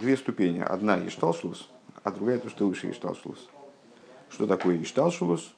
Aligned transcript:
две 0.00 0.16
ступени. 0.16 0.60
Одна 0.60 1.06
Ишталшулус, 1.06 1.68
а 2.02 2.10
другая 2.10 2.38
то, 2.38 2.48
что 2.48 2.66
выше 2.66 2.90
Ишталшулус. 2.90 3.48
Что 4.30 4.46
такое 4.46 4.80
Ишталшулус? 4.82 5.54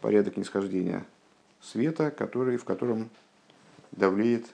Порядок 0.00 0.36
нисхождения 0.36 1.04
света, 1.60 2.10
который, 2.10 2.56
в 2.56 2.64
котором 2.64 3.10
давлеет 3.92 4.46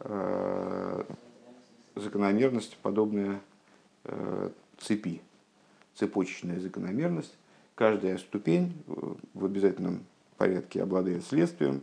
э, 0.00 1.04
закономерность, 1.94 2.76
подобная 2.82 3.40
э, 4.04 4.50
цепи, 4.78 5.20
цепочечная 5.94 6.58
закономерность. 6.60 7.34
Каждая 7.74 8.18
ступень 8.18 8.72
в 9.34 9.44
обязательном 9.44 10.04
порядке 10.36 10.82
обладает 10.82 11.24
следствием. 11.24 11.82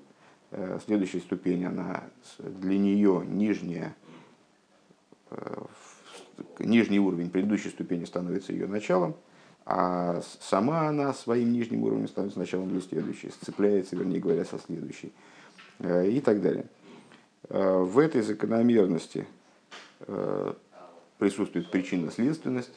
Э, 0.52 0.80
следующая 0.86 1.20
ступень, 1.20 1.66
она 1.66 2.04
для 2.39 2.77
нее 2.77 3.23
нижняя, 3.25 3.96
э, 5.32 5.66
нижний 6.59 6.99
уровень 6.99 7.29
предыдущей 7.29 7.70
ступени 7.70 8.05
становится 8.05 8.51
ее 8.51 8.68
началом, 8.68 9.15
а 9.65 10.21
сама 10.39 10.87
она 10.89 11.14
своим 11.14 11.51
нижним 11.51 11.83
уровнем 11.83 12.07
становится 12.07 12.39
началом 12.39 12.69
для 12.69 12.82
следующей, 12.82 13.29
сцепляется, 13.32 13.96
вернее 13.96 14.19
говоря, 14.19 14.46
со 14.46 14.60
следующей 14.60 15.11
э, 15.79 16.10
и 16.10 16.21
так 16.21 16.41
далее. 16.41 16.65
В 17.47 18.00
этой 18.00 18.24
закономерности 18.24 19.27
присутствует 21.19 21.69
причинно-следственность, 21.69 22.74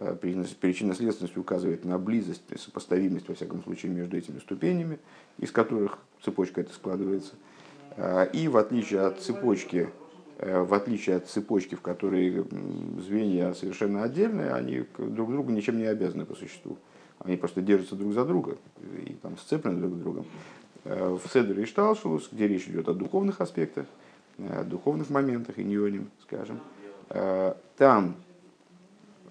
Э, 0.00 0.16
причинно-следственность 0.16 1.36
указывает 1.36 1.84
на 1.84 1.98
близость, 1.98 2.42
сопоставимость, 2.58 3.28
во 3.28 3.34
всяком 3.34 3.62
случае, 3.62 3.92
между 3.92 4.16
этими 4.16 4.38
ступенями, 4.38 4.98
из 5.38 5.52
которых 5.52 5.98
цепочка 6.22 6.62
это 6.62 6.72
складывается. 6.72 7.34
Э, 7.96 8.26
и 8.32 8.48
в 8.48 8.56
отличие 8.56 9.00
от 9.02 9.20
цепочки, 9.20 9.90
э, 9.90 9.99
в 10.42 10.74
отличие 10.74 11.16
от 11.16 11.28
цепочки, 11.28 11.74
в 11.74 11.82
которой 11.82 12.44
звенья 12.98 13.52
совершенно 13.52 14.02
отдельные, 14.02 14.52
они 14.52 14.86
друг 14.96 15.30
другу 15.30 15.50
ничем 15.50 15.78
не 15.78 15.84
обязаны 15.84 16.24
по 16.24 16.34
существу. 16.34 16.78
Они 17.18 17.36
просто 17.36 17.60
держатся 17.60 17.96
друг 17.96 18.14
за 18.14 18.24
друга 18.24 18.56
и 19.06 19.12
там 19.22 19.36
сцеплены 19.36 19.80
друг 19.80 19.94
с 19.94 19.98
другом. 19.98 20.26
В 20.84 21.20
Седере 21.30 21.64
и 21.64 21.66
Шталшулус, 21.66 22.30
где 22.32 22.48
речь 22.48 22.66
идет 22.68 22.88
о 22.88 22.94
духовных 22.94 23.42
аспектах, 23.42 23.86
о 24.38 24.64
духовных 24.64 25.10
моментах, 25.10 25.58
и 25.58 25.64
неоним, 25.64 26.10
скажем, 26.22 26.60
там 27.76 28.14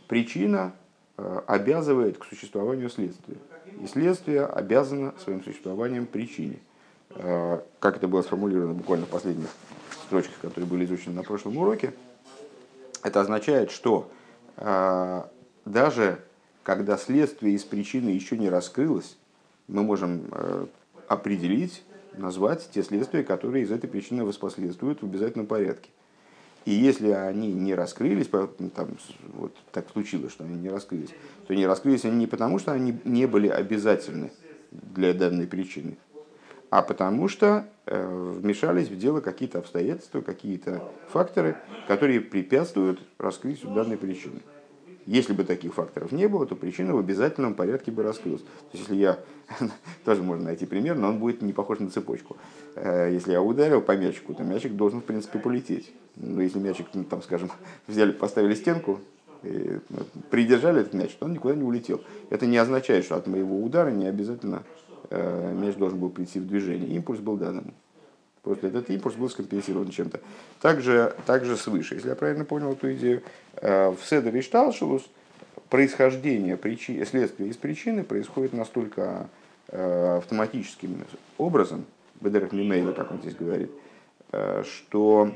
причина 0.09 0.73
э, 1.17 1.41
обязывает 1.45 2.17
к 2.17 2.25
существованию 2.25 2.89
следствия. 2.89 3.37
И 3.81 3.87
следствие 3.87 4.45
обязано 4.45 5.13
своим 5.23 5.43
существованием 5.43 6.07
причине. 6.07 6.59
Э, 7.11 7.61
как 7.79 7.97
это 7.97 8.07
было 8.07 8.21
сформулировано 8.21 8.73
буквально 8.73 9.05
в 9.05 9.09
последних 9.09 9.49
строчках, 10.05 10.37
которые 10.41 10.69
были 10.69 10.85
изучены 10.85 11.15
на 11.15 11.23
прошлом 11.23 11.57
уроке, 11.57 11.93
это 13.03 13.21
означает, 13.21 13.71
что 13.71 14.11
э, 14.57 15.23
даже 15.65 16.19
когда 16.63 16.97
следствие 16.97 17.55
из 17.55 17.63
причины 17.63 18.09
еще 18.09 18.37
не 18.37 18.49
раскрылось, 18.49 19.17
мы 19.67 19.83
можем 19.83 20.25
определить, 21.07 21.83
назвать 22.15 22.69
те 22.71 22.83
следствия, 22.83 23.23
которые 23.23 23.63
из 23.63 23.71
этой 23.71 23.87
причины 23.87 24.23
воспоследствуют 24.23 25.01
в 25.01 25.05
обязательном 25.05 25.47
порядке. 25.47 25.89
И 26.65 26.71
если 26.71 27.09
они 27.09 27.51
не 27.53 27.73
раскрылись, 27.73 28.27
там, 28.27 28.97
вот 29.33 29.55
так 29.71 29.89
случилось, 29.89 30.31
что 30.31 30.43
они 30.43 30.55
не 30.55 30.69
раскрылись, 30.69 31.09
то 31.47 31.55
не 31.55 31.65
раскрылись 31.65 32.05
они 32.05 32.17
не 32.17 32.27
потому, 32.27 32.59
что 32.59 32.71
они 32.73 32.99
не 33.05 33.25
были 33.25 33.47
обязательны 33.47 34.31
для 34.71 35.13
данной 35.13 35.47
причины, 35.47 35.97
а 36.69 36.81
потому 36.81 37.27
что 37.27 37.65
э, 37.85 38.33
вмешались 38.39 38.89
в 38.89 38.97
дело 38.97 39.21
какие-то 39.21 39.59
обстоятельства, 39.59 40.21
какие-то 40.21 40.83
факторы, 41.09 41.57
которые 41.87 42.21
препятствуют 42.21 42.99
раскрытию 43.17 43.71
данной 43.73 43.97
причины. 43.97 44.41
Если 45.05 45.33
бы 45.33 45.43
таких 45.43 45.73
факторов 45.73 46.11
не 46.11 46.27
было, 46.27 46.45
то 46.45 46.55
причина 46.55 46.93
в 46.93 46.99
обязательном 46.99 47.55
порядке 47.55 47.89
бы 47.89 48.03
раскрылась. 48.03 48.41
То 48.41 48.47
есть, 48.73 48.87
если 48.87 48.95
я, 48.95 49.19
тоже 50.05 50.21
можно 50.21 50.45
найти 50.45 50.67
пример, 50.67 50.95
но 50.95 51.09
он 51.09 51.17
будет 51.17 51.41
не 51.41 51.53
похож 51.53 51.79
на 51.79 51.89
цепочку. 51.89 52.37
Э, 52.75 53.09
если 53.11 53.31
я 53.31 53.41
ударил 53.41 53.81
по 53.81 53.97
мячику, 53.97 54.35
то 54.35 54.43
мячик 54.43 54.73
должен, 54.73 55.01
в 55.01 55.05
принципе, 55.05 55.39
полететь. 55.39 55.91
Но 56.15 56.41
если 56.43 56.59
мячик, 56.59 56.87
ну, 56.93 57.03
там, 57.03 57.23
скажем, 57.23 57.49
взяли, 57.87 58.11
поставили 58.11 58.53
стенку, 58.53 58.99
ну, 59.41 59.79
придержали 60.29 60.81
этот 60.81 60.93
мяч, 60.93 61.11
то 61.15 61.25
он 61.25 61.31
никуда 61.31 61.55
не 61.55 61.63
улетел. 61.63 62.01
Это 62.29 62.45
не 62.45 62.57
означает, 62.57 63.05
что 63.05 63.15
от 63.15 63.25
моего 63.25 63.63
удара 63.63 63.89
не 63.89 64.05
обязательно 64.05 64.63
мяч 65.09 65.75
должен 65.75 65.99
был 65.99 66.09
прийти 66.09 66.39
в 66.39 66.47
движение. 66.47 66.89
Импульс 66.95 67.19
был 67.19 67.35
дан 67.35 67.63
Просто 68.41 68.67
этот 68.67 68.89
импульс 68.89 69.15
был 69.15 69.29
скомпенсирован 69.29 69.89
чем-то. 69.89 70.21
Также, 70.61 71.15
также 71.25 71.57
свыше, 71.57 71.95
если 71.95 72.09
я 72.09 72.15
правильно 72.15 72.45
понял 72.45 72.71
эту 72.71 72.93
идею, 72.93 73.21
э, 73.55 73.89
в 73.89 73.99
Седер 74.05 74.35
и 74.35 74.41
Шталшилус 74.41 75.07
происхождение 75.69 76.55
причи, 76.55 77.03
следствия 77.05 77.47
из 77.47 77.57
причины 77.57 78.03
происходит 78.03 78.53
настолько 78.53 79.29
э, 79.67 80.17
автоматическим 80.17 81.03
образом, 81.37 81.85
Бедерах 82.21 82.53
Мимейла, 82.53 82.93
как 82.93 83.11
он 83.11 83.19
здесь 83.19 83.35
говорит, 83.35 83.71
э, 84.31 84.63
что 84.65 85.31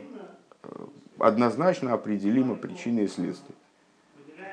однозначно 1.20 1.94
определимо 1.94 2.56
причины 2.56 3.02
и 3.02 3.08
следствия. 3.08 3.56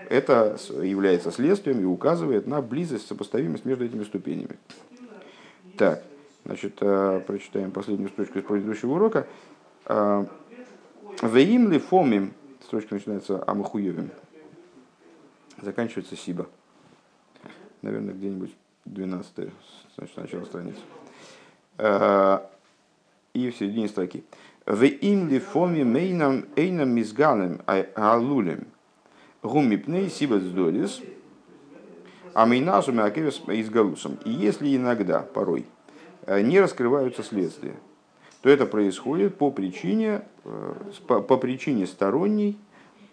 Это 0.08 0.58
является 0.82 1.31
следствием 1.31 1.81
и 1.81 1.84
указывает 1.84 2.48
на 2.48 2.60
близость, 2.60 3.06
сопоставимость 3.06 3.64
между 3.64 3.84
этими 3.84 4.02
ступенями. 4.02 4.56
Так, 5.81 6.03
Значит, 6.45 6.77
э, 6.83 7.23
прочитаем 7.27 7.71
последнюю 7.71 8.11
строчку 8.11 8.39
из 8.39 8.45
предыдущего 8.45 8.97
урока. 8.97 9.27
Э, 9.87 10.27
Веим 11.23 11.73
ли 11.73 11.79
фомим, 11.79 12.35
строчка 12.63 12.93
начинается 12.93 13.43
амахуевим, 13.47 14.11
заканчивается 15.63 16.17
сиба. 16.17 16.51
Наверное, 17.81 18.13
где-нибудь 18.13 18.55
12 18.85 19.51
значит, 19.97 20.17
начало 20.19 20.45
страницы. 20.45 20.81
Э, 21.79 22.41
и 23.33 23.51
в 23.51 23.57
середине 23.57 23.89
строки. 23.89 24.23
Веим 24.67 25.31
ли 25.31 25.39
фомим 25.39 25.97
эйнам 25.97 26.45
эйнам 26.57 26.91
мизгалем 26.91 27.62
алулем 27.95 28.67
гумипней 29.43 30.11
сиба 30.11 30.41
сдолис, 30.41 31.01
а 32.35 32.47
мейназу 32.47 32.93
мякевис 32.93 33.43
изгалусом. 33.47 34.19
И 34.25 34.31
если 34.31 34.77
иногда, 34.77 35.21
порой, 35.21 35.67
Э, 36.27 36.41
не 36.43 36.61
раскрываются 36.61 37.23
следствия, 37.23 37.75
то 38.43 38.49
это 38.49 38.67
происходит 38.67 39.37
по 39.37 39.51
причине, 39.51 40.23
э, 40.45 40.73
по, 41.07 41.37
причине 41.37 41.87
сторонней, 41.87 42.59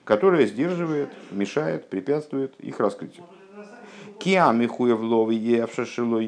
которая 0.03 0.45
сдерживает, 0.45 1.09
мешает, 1.31 1.89
препятствует 1.89 2.53
их 2.59 2.79
раскрытию. 2.79 3.25
Киа 4.19 4.51
Михуев 4.51 4.99
лови 4.99 5.35
евшашило 5.35 6.21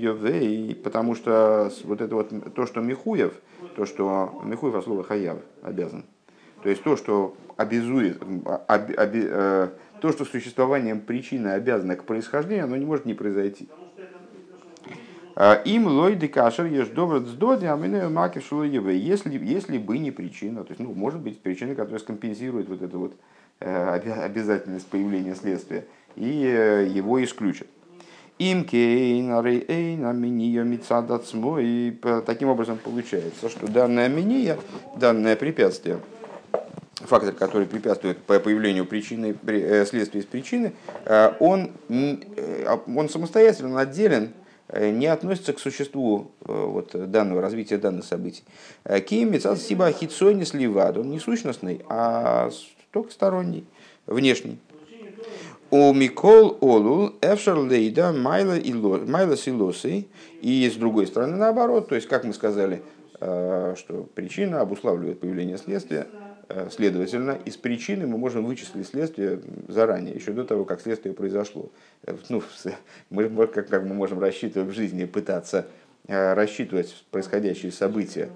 потому 0.84 1.16
что 1.16 1.72
вот 1.84 2.02
это 2.02 2.16
вот 2.16 2.54
то, 2.54 2.66
что 2.66 2.82
Михуев, 2.82 3.34
то, 3.76 3.86
что 3.86 4.42
Михуев 4.44 4.76
от 4.76 4.84
слова 4.84 5.04
хаяв 5.04 5.38
обязан. 5.62 6.06
То 6.64 6.70
есть 6.70 6.84
то, 6.84 6.96
что 6.96 7.36
обязует, 7.58 8.22
об, 8.22 8.92
об, 8.98 9.12
э, 9.14 9.70
то, 10.00 10.12
что 10.12 10.26
существованием 10.26 11.02
причины 11.02 11.50
обязано 11.50 11.96
к 11.96 12.04
происхождению, 12.04 12.66
оно 12.66 12.78
не 12.78 12.86
может 12.86 13.06
не 13.06 13.14
произойти. 13.14 13.68
А, 15.36 15.54
им 15.64 15.88
лойды 15.88 16.28
кашер 16.28 16.66
ешь 16.66 16.90
добрый 16.90 17.22
сдоди, 17.22 17.66
а 17.66 17.78
мы 17.78 18.10
маки 18.10 18.40
если 18.92 19.38
Если 19.38 19.78
бы 19.78 19.98
не 19.98 20.12
причина, 20.12 20.64
то 20.64 20.72
есть, 20.72 20.82
ну, 20.82 20.94
может 20.94 21.22
быть, 21.22 21.40
причина, 21.40 21.76
которая 21.76 22.00
скомпенсирует 22.00 22.68
вот 22.68 22.82
эту 22.82 23.00
вот 23.00 23.14
э, 23.62 24.00
обязательность 24.26 24.88
появления 24.88 25.36
следствия, 25.36 25.86
и 26.18 26.44
э, 26.46 26.88
его 26.88 27.24
исключат. 27.24 27.68
Им 28.38 28.66
и 31.60 31.98
таким 32.26 32.50
образом 32.50 32.78
получается, 32.78 33.50
что 33.50 33.68
данная 33.68 34.08
миния, 34.08 34.58
данное 34.96 35.36
препятствие, 35.36 36.00
фактор, 37.02 37.34
который 37.34 37.68
препятствует 37.68 38.18
по 38.20 38.40
появлению 38.40 38.86
причины, 38.86 39.36
э, 39.48 39.86
следствия 39.86 40.22
из 40.22 40.26
причины, 40.26 40.74
он, 41.40 41.72
он 41.90 43.10
самостоятельно 43.10 43.80
отделен 43.80 44.34
Э, 44.72 44.92
не 44.92 45.08
относится 45.08 45.54
к 45.54 45.60
существу 45.60 46.32
э, 46.46 46.54
вот, 46.54 46.92
данного 46.94 47.42
развития 47.42 47.78
данных 47.78 48.06
событий. 48.06 48.44
Э, 48.84 49.00
Ким 49.00 49.32
Мецад 49.32 49.60
Сиба 49.60 49.92
Хитсой 49.92 50.36
не 50.36 50.46
сливад, 50.46 50.96
он 50.98 51.10
не 51.10 51.20
сущностный, 51.20 51.82
а 51.90 52.52
только 52.92 53.12
сторонний, 53.12 53.66
внешний. 54.06 54.60
У 55.72 55.92
Микол 55.94 56.58
Олул 56.62 57.14
Эфшер 57.22 57.58
Лейда 57.58 58.12
Майла 58.12 59.38
Силосы. 59.38 60.06
И 60.42 60.70
с 60.70 60.76
другой 60.76 61.06
стороны 61.06 61.38
наоборот, 61.38 61.90
то 61.90 61.96
есть, 61.96 62.08
как 62.08 62.24
мы 62.24 62.34
сказали, 62.34 62.82
что 63.20 64.08
причина 64.16 64.62
обуславливает 64.62 65.20
появление 65.20 65.58
следствия, 65.58 66.08
Э, 66.12 66.29
следовательно, 66.72 67.38
из 67.46 67.58
причины 67.58 68.08
мы 68.08 68.18
можем 68.18 68.46
вычислить 68.46 68.88
следствие 68.88 69.40
заранее, 69.68 70.16
еще 70.16 70.32
до 70.32 70.44
того, 70.44 70.66
как 70.66 70.82
следствие 70.82 71.14
произошло. 71.14 71.70
Э, 72.04 72.16
ну, 72.30 72.42
мы, 73.10 73.48
как, 73.48 73.68
как 73.68 73.84
мы 73.84 73.94
можем 73.94 74.20
рассчитывать 74.20 74.70
в 74.70 74.74
жизни, 74.74 75.06
пытаться 75.06 75.68
э, 76.08 76.34
рассчитывать 76.34 77.06
происходящие 77.12 77.72
события 77.72 78.30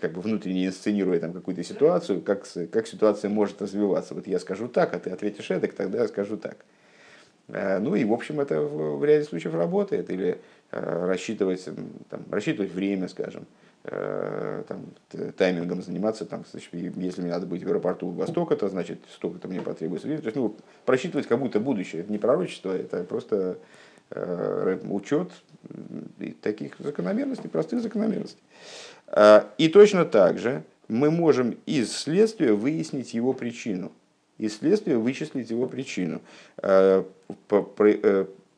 как 0.00 0.12
бы 0.12 0.20
внутренне 0.20 0.66
инсценируя 0.66 1.20
там 1.20 1.32
какую-то 1.32 1.62
ситуацию, 1.62 2.20
как, 2.20 2.44
как 2.72 2.86
ситуация 2.88 3.30
может 3.30 3.62
развиваться. 3.62 4.14
Вот 4.14 4.26
я 4.26 4.40
скажу 4.40 4.66
так, 4.66 4.94
а 4.94 4.98
ты 4.98 5.10
ответишь 5.10 5.50
это, 5.50 5.68
тогда 5.68 6.02
я 6.02 6.08
скажу 6.08 6.36
так. 6.36 6.56
Ну 7.46 7.94
и, 7.94 8.04
в 8.04 8.12
общем, 8.12 8.40
это 8.40 8.60
в 8.60 9.04
ряде 9.04 9.22
случаев 9.22 9.54
работает. 9.54 10.10
Или 10.10 10.40
рассчитывать, 10.72 11.68
там, 12.10 12.24
рассчитывать 12.32 12.72
время, 12.72 13.06
скажем, 13.06 13.46
там, 13.82 14.86
таймингом 15.36 15.80
заниматься, 15.82 16.26
там, 16.26 16.44
значит, 16.50 16.70
если 16.72 17.20
мне 17.20 17.30
надо 17.30 17.46
быть 17.46 17.62
в 17.62 17.68
аэропорту 17.68 18.10
Востока, 18.10 18.56
то 18.56 18.68
значит 18.68 18.98
столько-то 19.12 19.46
мне 19.46 19.60
потребуется 19.60 20.08
времени. 20.08 20.22
То 20.22 20.26
есть, 20.28 20.36
ну, 20.36 20.56
просчитывать 20.84 21.28
как 21.28 21.38
будто 21.38 21.60
будущее. 21.60 22.02
Это 22.02 22.10
не 22.10 22.18
пророчество, 22.18 22.76
это 22.76 23.04
просто 23.04 23.58
э, 24.10 24.78
учет 24.90 25.30
таких 26.42 26.74
закономерностей, 26.78 27.48
простых 27.48 27.80
закономерностей. 27.80 28.42
А, 29.06 29.48
и 29.58 29.68
точно 29.68 30.04
так 30.04 30.38
же 30.38 30.64
мы 30.88 31.10
можем 31.10 31.56
из 31.66 31.92
следствия 31.92 32.52
выяснить 32.52 33.14
его 33.14 33.32
причину. 33.32 33.92
Из 34.38 34.58
следствия 34.58 34.96
вычислить 34.96 35.50
его 35.50 35.66
причину. 35.66 36.20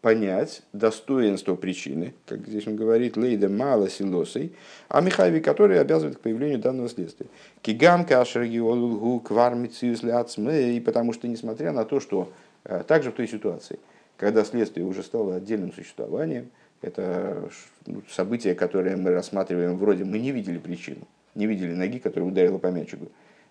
Понять 0.01 0.63
достоинство 0.73 1.57
причины, 1.57 2.15
как 2.27 2.47
здесь 2.47 2.69
он 2.69 2.77
говорит, 2.77 3.17
лейда 3.17 3.49
мало 3.49 3.91
силосой, 3.91 4.53
а 4.89 5.01
Михаеви, 5.01 5.41
который 5.41 5.81
обязывает 5.81 6.19
к 6.19 6.21
появлению 6.21 6.61
данного 6.61 6.89
следствия. 6.89 7.27
Кигам 7.63 8.05
кашер 8.05 8.47
геолугу 8.47 9.19
квармициус 9.19 10.05
и 10.05 10.81
потому 10.81 11.13
что, 11.13 11.27
несмотря 11.27 11.73
на 11.73 11.85
то, 11.85 11.99
что 11.99 12.33
э, 12.65 12.85
также 12.87 13.11
в 13.11 13.15
той 13.15 13.27
ситуации, 13.27 13.81
когда 14.17 14.45
следствие 14.45 14.87
уже 14.87 15.03
стало 15.03 15.35
отдельным 15.35 15.73
существованием, 15.73 16.51
это 16.81 17.51
ну, 17.87 18.03
событие, 18.09 18.55
которое 18.55 18.97
мы 18.97 19.11
рассматриваем, 19.11 19.77
вроде 19.77 20.05
мы 20.05 20.19
не 20.19 20.31
видели 20.31 20.59
причину, 20.59 21.09
не 21.35 21.47
видели 21.47 21.73
ноги, 21.73 21.99
которая 21.99 22.29
ударила 22.29 22.59
по 22.59 22.69
мячику, 22.69 23.09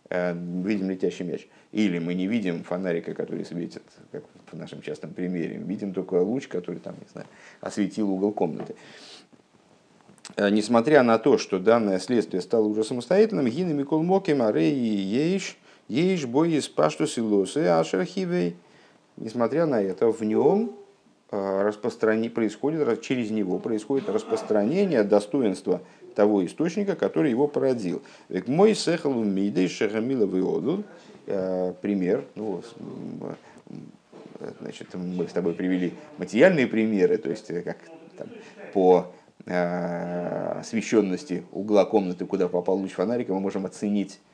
видим 0.09 0.89
летящий 0.89 1.25
мяч. 1.25 1.47
Или 1.71 1.99
мы 1.99 2.13
не 2.13 2.27
видим 2.27 2.63
фонарика, 2.63 3.13
который 3.13 3.45
светит, 3.45 3.83
как 4.11 4.23
в 4.51 4.57
нашем 4.57 4.81
частном 4.81 5.13
примере, 5.13 5.57
видим 5.57 5.93
только 5.93 6.15
луч, 6.15 6.47
который 6.47 6.79
там, 6.79 6.95
не 6.95 7.07
знаю, 7.11 7.27
осветил 7.61 8.09
угол 8.09 8.31
комнаты. 8.31 8.75
Э, 10.35 10.49
несмотря 10.49 11.03
на 11.03 11.17
то, 11.17 11.37
что 11.37 11.59
данное 11.59 11.99
следствие 11.99 12.41
стало 12.41 12.67
уже 12.67 12.83
самостоятельным, 12.83 13.47
гины 13.47 13.73
Микол 13.73 14.03
Моким, 14.03 14.41
Арей, 14.41 14.73
Ейш, 14.73 15.57
Ейш, 15.87 16.25
Бой, 16.25 16.53
из 16.53 16.67
Паштус 16.67 17.17
и 17.17 17.21
Лосы, 17.21 17.65
Ашерхивей, 17.67 18.55
несмотря 19.17 19.65
на 19.65 19.81
это, 19.81 20.11
в 20.11 20.21
нем 20.23 20.75
Э, 21.29 21.63
распространи... 21.63 22.29
происходит, 22.29 23.01
через 23.01 23.31
него 23.31 23.59
происходит 23.59 24.07
распространение 24.07 25.03
достоинства 25.03 25.81
того 26.17 26.43
источника, 26.43 26.95
который 26.95 27.29
его 27.29 27.47
породил. 27.47 28.01
Мой 28.47 28.73
сехал 28.73 29.13
мидей 29.23 29.67
шехамила 29.67 30.25
виодул. 30.25 30.83
Э, 31.27 31.73
пример, 31.79 32.25
ну, 32.33 32.63
значит, 34.59 34.95
мы 34.95 35.27
с 35.27 35.31
тобой 35.31 35.53
привели 35.53 35.93
материальные 36.17 36.65
примеры, 36.65 37.19
то 37.19 37.29
есть 37.29 37.47
как 37.63 37.77
там, 38.17 38.29
по 38.73 39.13
э, 39.45 40.59
освещенности 40.59 41.43
угла 41.51 41.85
комнаты, 41.85 42.25
куда 42.25 42.47
попал 42.47 42.77
луч 42.77 42.93
фонарика, 42.93 43.31
мы 43.33 43.39
можем 43.39 43.67
оценить 43.67 44.19
Э, 44.19 44.26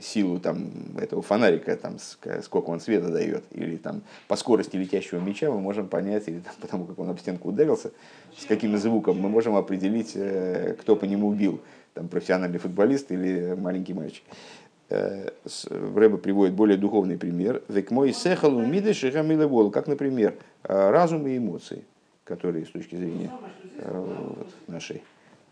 силу 0.00 0.38
там, 0.38 0.70
этого 0.98 1.22
фонарика, 1.22 1.76
там, 1.76 1.96
сколько 2.42 2.70
он 2.70 2.80
света 2.80 3.08
дает, 3.08 3.44
или 3.50 3.76
там, 3.76 4.02
по 4.28 4.36
скорости 4.36 4.76
летящего 4.76 5.18
мяча 5.18 5.50
мы 5.50 5.60
можем 5.60 5.88
понять, 5.88 6.28
или 6.28 6.40
там, 6.40 6.54
потому 6.60 6.84
как 6.84 6.98
он 6.98 7.10
об 7.10 7.18
стенку 7.18 7.48
ударился, 7.48 7.92
с 8.36 8.44
каким 8.46 8.76
звуком 8.76 9.18
мы 9.18 9.28
можем 9.28 9.56
определить, 9.56 10.12
э, 10.14 10.74
кто 10.80 10.96
по 10.96 11.04
нему 11.04 11.28
убил, 11.28 11.60
там, 11.94 12.08
профессиональный 12.08 12.58
футболист 12.58 13.10
или 13.10 13.54
маленький 13.54 13.94
мальчик. 13.94 14.24
Э, 14.88 15.30
Рэба 15.70 16.18
приводит 16.18 16.54
более 16.54 16.76
духовный 16.76 17.18
пример. 17.18 17.62
Век 17.68 17.90
мой 17.90 18.12
сехалу 18.12 18.64
миды 18.64 18.92
как, 19.70 19.86
например, 19.88 20.34
разум 20.62 21.26
и 21.26 21.36
эмоции, 21.36 21.84
которые 22.24 22.66
с 22.66 22.70
точки 22.70 22.94
зрения 22.94 23.32
вот, 23.84 24.48
нашей, 24.68 25.02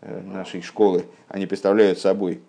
нашей 0.01 0.61
школы, 0.61 1.05
они 1.27 1.47
представляют 1.47 1.99
собой 1.99 2.41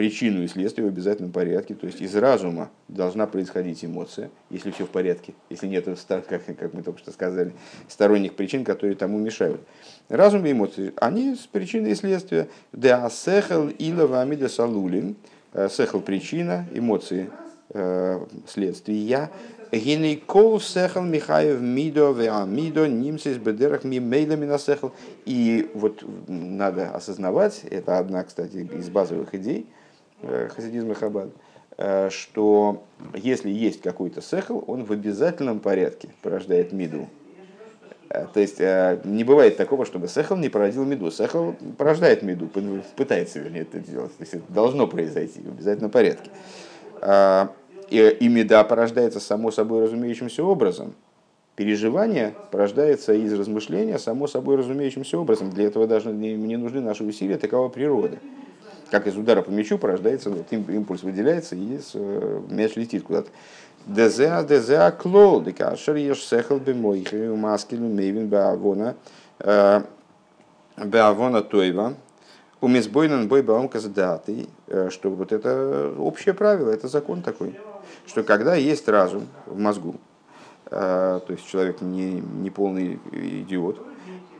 причину 0.00 0.42
и 0.42 0.48
следствие 0.48 0.86
в 0.86 0.88
обязательном 0.88 1.30
порядке. 1.30 1.74
То 1.74 1.86
есть 1.86 2.00
из 2.00 2.16
разума 2.16 2.70
должна 2.88 3.26
происходить 3.26 3.84
эмоция, 3.84 4.30
если 4.48 4.70
все 4.70 4.86
в 4.86 4.88
порядке, 4.88 5.34
если 5.50 5.66
нет, 5.66 5.84
как, 6.08 6.26
как 6.26 6.72
мы 6.72 6.82
только 6.82 6.98
что 7.00 7.10
сказали, 7.10 7.52
сторонних 7.86 8.34
причин, 8.34 8.64
которые 8.64 8.96
тому 8.96 9.18
мешают. 9.18 9.60
Разум 10.08 10.46
и 10.46 10.52
эмоции, 10.52 10.94
они 10.96 11.34
с 11.34 11.40
причиной 11.40 11.90
и 11.90 11.94
следствия. 11.94 12.48
Да 12.72 13.10
сехал 13.10 13.68
ила 13.68 14.22
амида 14.22 14.48
салулин. 14.48 15.16
Э, 15.52 15.68
сехал 15.68 16.00
причина, 16.00 16.64
эмоции 16.72 17.28
э, 17.74 18.20
следствия. 18.46 19.30
Гинейкол 19.70 20.62
сехал 20.62 21.02
Михаев 21.02 21.60
мидо 21.60 22.10
веамидо 22.12 22.88
нимсис 22.88 23.36
бедерах 23.36 23.84
мимейла 23.84 24.58
сехал. 24.58 24.92
И 25.26 25.70
вот 25.74 26.02
надо 26.26 26.88
осознавать, 26.90 27.64
это 27.70 27.98
одна, 27.98 28.24
кстати, 28.24 28.66
из 28.78 28.88
базовых 28.88 29.34
идей, 29.34 29.66
хасидизма 30.22 30.94
Хаббад, 30.94 31.30
э, 31.78 32.10
что 32.10 32.82
если 33.14 33.50
есть 33.50 33.80
какой-то 33.80 34.20
сехл, 34.20 34.62
он 34.66 34.84
в 34.84 34.92
обязательном 34.92 35.60
порядке 35.60 36.10
порождает 36.22 36.72
миду. 36.72 37.08
Э, 38.08 38.26
то 38.32 38.40
есть 38.40 38.60
не 39.04 39.24
бывает 39.24 39.56
такого, 39.56 39.86
чтобы 39.86 40.08
сехл 40.08 40.36
не 40.36 40.48
породил 40.48 40.84
меду. 40.84 41.10
Сехл 41.10 41.52
порождает 41.78 42.22
меду, 42.22 42.48
пытается, 42.96 43.38
вернее, 43.38 43.62
это 43.62 43.78
делать. 43.78 44.16
То 44.16 44.22
есть 44.22 44.34
это 44.34 44.52
должно 44.52 44.86
произойти 44.86 45.40
в 45.40 45.48
обязательном 45.48 45.90
порядке. 45.90 46.30
И, 47.88 48.16
и 48.20 48.28
меда 48.28 48.62
порождается 48.62 49.18
само 49.18 49.50
собой 49.50 49.82
разумеющимся 49.82 50.44
образом. 50.44 50.94
Переживание 51.56 52.34
порождается 52.52 53.12
из 53.12 53.32
размышления 53.32 53.98
само 53.98 54.26
собой 54.28 54.56
разумеющимся 54.56 55.18
образом. 55.18 55.50
Для 55.50 55.64
этого 55.64 55.86
даже 55.86 56.10
не, 56.10 56.34
не 56.34 56.56
нужны 56.56 56.80
наши 56.80 57.04
усилия, 57.04 57.36
такова 57.36 57.68
природа 57.68 58.18
как 58.90 59.06
из 59.06 59.16
удара 59.16 59.42
по 59.42 59.50
мячу 59.50 59.78
порождается, 59.78 60.30
вот, 60.30 60.46
импульс 60.52 61.02
выделяется, 61.02 61.54
и 61.54 61.78
э, 61.94 62.40
мяч 62.48 62.76
летит 62.76 63.04
куда-то. 63.04 63.30
Дезеа, 63.86 64.42
дезеа, 64.42 64.90
клол, 64.90 65.42
декашер, 65.42 65.96
еш 65.96 66.22
сехал 66.22 66.58
бы 66.58 66.74
мой, 66.74 67.06
маскину, 67.12 67.88
мейвин, 67.88 68.26
беавона, 68.26 68.96
э, 69.38 69.82
беавона 70.76 71.42
тойва, 71.42 71.94
умезбойнан 72.60 73.28
бой 73.28 73.42
баумка 73.42 73.80
даты, 73.80 74.48
э, 74.66 74.90
что 74.90 75.10
вот 75.10 75.32
это 75.32 75.94
общее 75.98 76.34
правило, 76.34 76.70
это 76.70 76.88
закон 76.88 77.22
такой, 77.22 77.58
что 78.06 78.22
когда 78.22 78.54
есть 78.56 78.88
разум 78.88 79.28
в 79.46 79.58
мозгу, 79.58 79.96
то 80.68 81.24
есть 81.26 81.48
человек 81.48 81.80
не, 81.80 82.20
не 82.20 82.48
полный 82.48 83.00
идиот, 83.10 83.84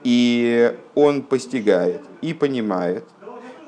и 0.05 0.79
он 0.95 1.23
постигает 1.23 2.03
и 2.23 2.33
понимает, 2.35 3.03
Э, 3.20 3.20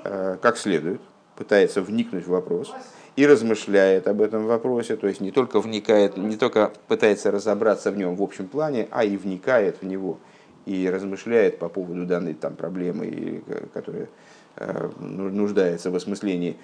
как 0.03 0.57
следует, 0.57 1.01
пытается 1.37 1.83
вникнуть 1.83 2.27
в 2.27 2.31
вопрос 2.31 2.73
и 3.17 3.27
размышляет 3.27 4.09
об 4.09 4.23
этом 4.23 4.47
вопросе, 4.47 4.97
то 4.97 5.07
есть 5.07 5.21
не 5.21 5.31
только 5.31 5.61
вникает, 5.61 6.17
не 6.17 6.37
только 6.37 6.73
пытается 6.89 7.31
разобраться 7.31 7.91
в 7.91 7.97
нем 7.97 8.17
в 8.17 8.23
общем 8.23 8.49
плане, 8.49 8.89
а 8.91 9.05
и 9.05 9.17
вникает 9.17 9.83
в 9.83 9.85
него 9.85 10.19
и 10.65 10.89
размышляет 10.89 11.59
по 11.59 11.69
поводу 11.69 12.07
данной 12.07 12.35
там 12.35 12.55
проблемы, 12.55 13.43
которая 13.75 14.09
э, 14.57 14.91
нуждается 15.01 15.91
в 15.91 15.97
осмыслении 15.97 16.57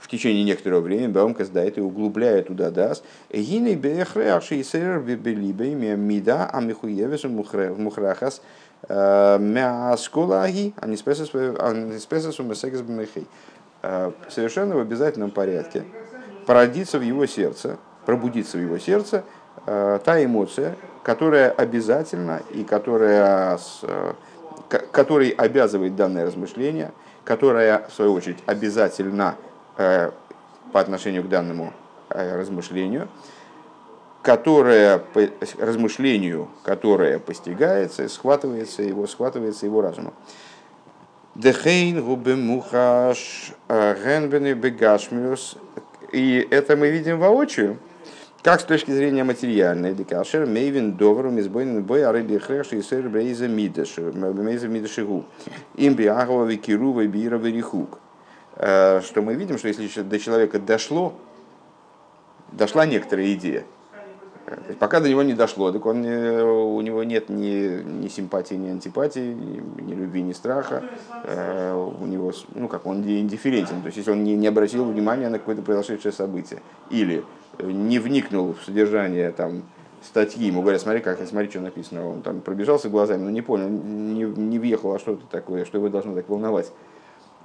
в 0.00 0.08
течение 0.08 0.42
некоторого 0.44 0.80
времени 0.80 1.08
Баумка 1.08 1.44
сдает 1.44 1.76
и 1.76 1.82
углубляет 1.82 2.46
туда 2.46 2.70
даст. 2.70 3.04
Гиней 3.30 3.76
бехреаши 3.76 4.56
и 4.56 4.64
сэр 4.64 5.00
бибелибе 5.00 5.74
мида 5.74 6.46
амихуевес 6.46 7.24
мухрахас 7.24 8.40
Мяскулаги, 8.88 10.74
бмехей. 12.82 13.26
Совершенно 14.28 14.76
в 14.76 14.80
обязательном 14.80 15.30
порядке 15.30 15.84
породиться 16.46 16.98
в 16.98 17.02
его 17.02 17.26
сердце, 17.26 17.78
пробудиться 18.06 18.58
в 18.58 18.60
его 18.60 18.78
сердце 18.78 19.22
э, 19.66 20.00
та 20.04 20.24
эмоция, 20.24 20.76
которая 21.04 21.50
обязательно 21.50 22.42
и 22.50 22.64
которая, 22.64 23.58
э, 23.82 24.12
которой 24.90 25.28
обязывает 25.28 25.94
данное 25.94 26.26
размышление, 26.26 26.92
которая, 27.24 27.86
в 27.88 27.92
свою 27.92 28.14
очередь, 28.14 28.38
обязательно 28.46 29.36
э, 29.78 30.10
по 30.72 30.80
отношению 30.80 31.22
к 31.24 31.28
данному 31.28 31.72
размышлению, 32.08 33.06
которое, 34.22 35.02
размышлению, 35.58 36.48
которое 36.62 37.18
постигается, 37.18 38.08
схватывается 38.08 38.82
его, 38.82 39.06
схватывается 39.06 39.66
его 39.66 39.80
разумом. 39.80 40.14
Дехейн 41.34 42.02
губе 42.04 42.36
мухаш 42.36 43.52
генбены 43.68 44.54
бегашмиус. 44.54 45.56
И 46.12 46.46
это 46.50 46.76
мы 46.76 46.90
видим 46.90 47.18
воочию, 47.20 47.78
как 48.42 48.60
с 48.60 48.64
точки 48.64 48.90
зрения 48.90 49.22
материальной. 49.22 49.94
Декашер 49.94 50.44
мейвин 50.44 50.96
довару 50.96 51.30
мизбойн 51.30 51.82
бой 51.84 52.04
арыби 52.04 52.38
хрэш 52.38 52.72
и 52.72 52.82
сэр 52.82 53.08
брейза 53.08 53.46
мидаш, 53.48 53.96
мейза 53.98 54.68
мидашигу. 54.68 55.24
Им 55.76 55.94
биагова 55.94 56.44
викирува 56.44 57.06
бира 57.06 57.38
верихук. 57.38 58.00
что 58.60 59.22
мы 59.22 59.34
видим, 59.34 59.56
что 59.56 59.68
если 59.68 60.02
до 60.02 60.18
человека 60.18 60.58
дошло, 60.58 61.14
дошла 62.52 62.84
некоторая 62.84 63.32
идея, 63.32 63.64
то 64.46 64.56
есть 64.68 64.78
пока 64.78 65.00
до 65.00 65.08
него 65.08 65.22
не 65.22 65.34
дошло, 65.34 65.70
так 65.70 65.84
он, 65.86 66.04
у 66.04 66.80
него 66.80 67.04
нет 67.04 67.28
ни, 67.28 67.82
ни 67.82 68.08
симпатии, 68.08 68.54
ни 68.54 68.68
антипатии, 68.68 69.32
ни, 69.32 69.82
ни 69.82 69.94
любви, 69.94 70.22
ни 70.22 70.32
страха. 70.32 70.82
У 71.22 72.06
него, 72.06 72.32
ну 72.54 72.66
как, 72.66 72.86
он 72.86 73.02
индифферентен. 73.02 73.80
То 73.80 73.86
есть 73.86 73.98
если 73.98 74.10
он 74.10 74.24
не, 74.24 74.34
не 74.34 74.48
обратил 74.48 74.84
внимания 74.84 75.28
на 75.28 75.38
какое-то 75.38 75.62
произошедшее 75.62 76.12
событие 76.12 76.60
или 76.90 77.24
не 77.62 77.98
вникнул 77.98 78.54
в 78.54 78.64
содержание 78.64 79.30
там, 79.30 79.62
статьи, 80.02 80.46
ему 80.46 80.62
говорят, 80.62 80.80
смотри, 80.80 81.00
как, 81.00 81.20
смотри, 81.26 81.50
что 81.50 81.60
написано. 81.60 82.08
Он 82.08 82.22
там 82.22 82.40
пробежался 82.40 82.88
глазами, 82.88 83.22
но 83.22 83.30
не 83.30 83.42
понял, 83.42 83.68
не, 83.68 84.24
не 84.24 84.58
въехал, 84.58 84.94
а 84.94 84.98
что 84.98 85.12
это 85.12 85.26
такое, 85.30 85.64
что 85.64 85.78
его 85.78 85.88
должно 85.88 86.14
так 86.14 86.28
волновать. 86.28 86.72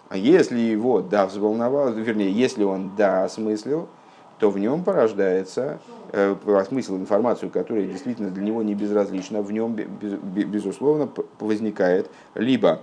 А 0.08 0.18
если 0.18 0.60
его, 0.60 1.02
да, 1.02 1.26
взволновал, 1.26 1.92
вернее, 1.92 2.32
если 2.32 2.64
он, 2.64 2.92
да, 2.96 3.26
осмыслил, 3.26 3.90
то 4.40 4.50
в 4.50 4.60
нем 4.60 4.84
порождается 4.84 5.80
э, 6.12 6.36
осмысл 6.46 6.98
информацию, 6.98 7.50
которая 7.50 7.86
действительно 7.86 8.30
для 8.30 8.44
него 8.44 8.64
не 8.64 8.76
безразлична, 8.76 9.42
в 9.42 9.52
нем, 9.52 9.76
безусловно, 9.76 11.10
возникает 11.40 12.10
либо 12.34 12.82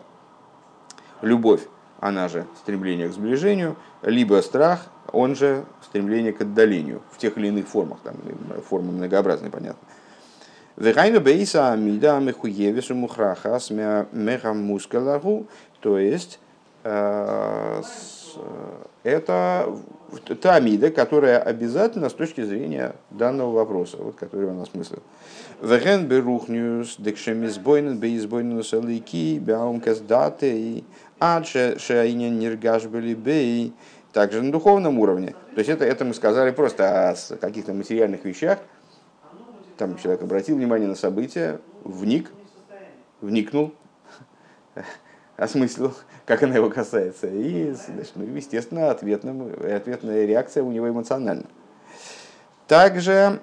любовь, 1.21 1.63
она 2.01 2.29
же 2.29 2.47
стремление 2.59 3.09
к 3.09 3.13
сближению, 3.13 3.77
либо 4.03 4.41
страх, 4.41 4.87
он 5.13 5.37
же 5.37 5.65
стремление 5.83 6.33
к 6.33 6.41
отдалению 6.41 7.03
в 7.11 7.19
тех 7.19 7.37
или 7.37 7.49
иных 7.49 7.69
формах, 7.69 7.99
там 8.03 8.17
формы 8.69 8.93
многообразные, 8.93 9.51
понятно. 9.51 9.87
Вехайну 10.77 11.21
бейса 11.21 11.71
амида 11.71 12.19
мехуевису 12.19 12.95
мухрахас 12.95 13.71
мехамускалаху, 13.71 15.47
то 15.81 15.99
есть 15.99 16.41
это 16.83 17.83
та 20.41 20.55
амида, 20.55 20.91
которая 20.91 21.39
обязательна 21.39 22.09
с 22.09 22.13
точки 22.13 22.43
зрения 22.43 22.95
данного 23.11 23.53
вопроса, 23.53 23.97
вот, 23.99 24.17
который 24.17 24.49
он 24.49 24.61
осмыслил. 24.61 25.03
Веген 25.61 26.07
берухнюс, 26.07 26.97
декшемизбойнен, 26.99 27.99
бейзбойнен 27.99 28.63
салики, 28.65 29.39
бяумкас 29.39 30.01
даты, 30.01 30.85
адше 31.21 31.79
шаинен 31.79 32.39
ниргаш 32.39 32.87
были 32.87 33.15
бей, 33.15 33.73
также 34.13 34.43
на 34.43 34.53
духовном 34.53 34.99
уровне. 34.99 35.35
То 35.55 35.59
есть 35.59 35.71
это, 35.71 35.85
это 35.85 36.05
мы 36.05 36.15
сказали 36.15 36.51
просто 36.51 37.11
о 37.11 37.37
каких-то 37.37 37.73
материальных 37.73 38.25
вещах. 38.25 38.59
Там 39.79 39.97
человек 39.97 40.23
обратил 40.23 40.57
внимание 40.57 40.89
на 40.89 40.97
события, 40.97 41.61
вник, 41.85 42.31
вникнул, 43.21 43.73
осмыслил, 45.43 45.95
как 46.27 46.43
она 46.43 46.57
его 46.57 46.71
касается. 46.71 47.27
И, 47.27 47.73
значит, 47.73 48.13
ну, 48.15 48.25
естественно, 48.25 48.91
ответным, 48.91 49.53
ответная 49.63 50.25
реакция 50.27 50.63
у 50.63 50.71
него 50.71 50.89
эмоциональна. 50.89 51.47
Также, 52.69 53.41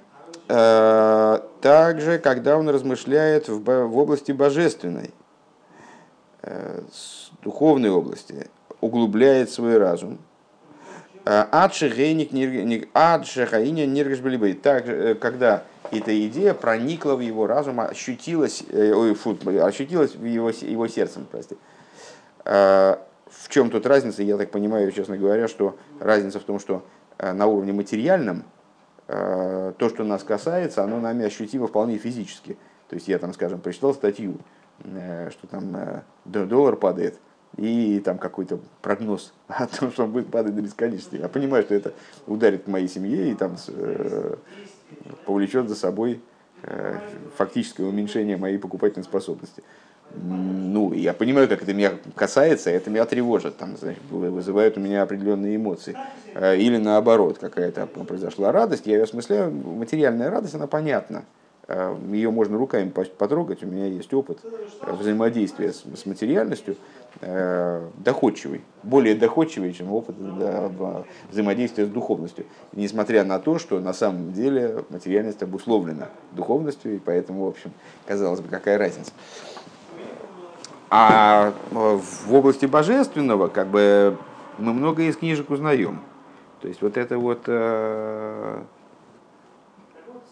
э, 0.48 1.40
также, 1.62 2.20
когда 2.20 2.58
он 2.58 2.70
размышляет 2.70 3.50
в, 3.50 3.60
в 3.64 3.98
области 3.98 4.32
божественной, 4.32 5.12
э, 6.42 6.82
духовной 7.42 7.90
области, 7.90 8.50
углубляет 8.82 9.50
свой 9.50 9.78
разум, 9.78 10.20
Адшехайник 11.26 12.90
Адшехаиня 12.94 13.86
Ниргашбалибей. 13.86 14.54
Так, 14.54 14.88
э, 14.88 15.16
когда 15.16 15.64
эта 15.92 16.28
идея 16.28 16.54
проникла 16.54 17.16
в 17.16 17.20
его 17.20 17.46
разум, 17.46 17.82
ощутилась, 17.82 18.64
э, 18.70 18.94
ой, 18.94 19.14
фу, 19.14 19.38
ощутилась 19.62 20.16
в 20.16 20.24
его, 20.24 20.50
его 20.50 20.88
сердцем, 20.88 21.28
прости. 21.30 21.56
А, 22.52 23.06
в 23.30 23.48
чем 23.50 23.70
тут 23.70 23.86
разница? 23.86 24.24
Я 24.24 24.38
так 24.38 24.50
понимаю, 24.50 24.92
честно 24.92 25.18
говоря, 25.18 25.48
что 25.48 25.78
разница 26.00 26.40
в 26.40 26.44
том, 26.44 26.60
что 26.60 26.84
э, 27.20 27.32
на 27.32 27.46
уровне 27.46 27.74
материальном 27.74 28.44
то, 29.08 29.90
что 29.90 30.04
нас 30.04 30.22
касается, 30.22 30.84
оно 30.84 31.00
нами 31.00 31.26
ощутимо 31.26 31.66
вполне 31.66 31.98
физически. 31.98 32.58
То 32.90 32.96
есть 32.96 33.08
я 33.08 33.18
там, 33.18 33.34
скажем, 33.34 33.60
прочитал 33.60 33.96
статью, 33.96 34.38
что 34.84 35.48
там 35.50 36.04
доллар 36.26 36.76
падает, 36.76 37.18
и 37.58 38.00
там 38.00 38.18
какой-то 38.18 38.60
прогноз 38.82 39.34
о 39.48 39.68
том, 39.68 39.92
что 39.92 40.04
он 40.04 40.12
будет 40.12 40.30
падать 40.30 40.56
до 40.56 40.62
бесконечности. 40.62 41.16
Я 41.16 41.30
понимаю, 41.30 41.64
что 41.64 41.76
это 41.76 41.94
ударит 42.28 42.68
моей 42.68 42.88
семье 42.88 43.32
и 43.32 43.36
там 43.36 43.58
э, 43.68 44.36
повлечет 45.26 45.68
за 45.68 45.76
собой 45.76 46.22
э, 46.64 46.98
фактическое 47.36 47.88
уменьшение 47.88 48.38
моей 48.38 48.58
покупательной 48.58 49.04
способности. 49.04 49.64
Ну, 50.16 50.94
я 50.94 51.14
понимаю, 51.14 51.48
как 51.48 51.62
это 51.62 51.74
меня 51.74 51.94
касается, 52.16 52.70
это 52.72 52.90
меня 52.90 53.06
тревожит, 53.06 53.58
там, 53.58 53.78
значит, 53.78 54.02
вызывает 54.10 54.78
у 54.78 54.80
меня 54.80 55.04
определенные 55.04 55.56
эмоции. 55.56 55.96
Э, 56.34 56.58
или 56.58 56.78
наоборот, 56.78 57.38
какая-то 57.38 57.86
произошла 57.86 58.52
радость, 58.52 58.88
я 58.88 58.96
ее 58.96 59.04
осмысляю, 59.04 59.52
материальная 59.52 60.30
радость, 60.30 60.56
она 60.56 60.68
понятна. 60.68 61.26
Э, 61.68 61.96
ее 62.12 62.32
можно 62.32 62.58
руками 62.58 62.90
потрогать, 62.90 63.64
у 63.64 63.68
меня 63.68 63.86
есть 63.86 64.14
опыт 64.14 64.40
взаимодействия 64.82 65.74
с 65.74 66.06
материальностью, 66.06 66.76
Э, 67.22 67.90
доходчивый, 67.98 68.62
более 68.84 69.16
доходчивый, 69.16 69.74
чем 69.74 69.92
опыт 69.92 70.16
взаимодействия 71.32 71.86
с 71.86 71.90
духовностью. 71.90 72.46
Несмотря 72.72 73.24
на 73.24 73.40
то, 73.40 73.58
что 73.58 73.80
на 73.80 73.94
самом 73.94 74.32
деле 74.32 74.86
материальность 74.90 75.42
обусловлена 75.42 76.10
духовностью, 76.32 76.96
и 76.96 77.00
поэтому, 77.00 77.46
в 77.46 77.48
общем, 77.50 77.72
казалось 78.06 78.40
бы, 78.40 78.48
какая 78.48 78.78
разница. 78.78 79.12
А 80.90 81.54
э, 81.72 81.74
в 81.74 82.34
области 82.34 82.66
божественного, 82.66 83.48
как 83.48 83.68
бы, 83.68 84.18
мы 84.58 84.74
много 84.74 85.04
из 85.04 85.18
книжек 85.18 85.50
узнаем. 85.50 86.02
То 86.62 86.68
есть 86.68 86.82
вот 86.82 86.98
это 86.98 87.18
вот 87.18 87.44
э, 87.48 88.64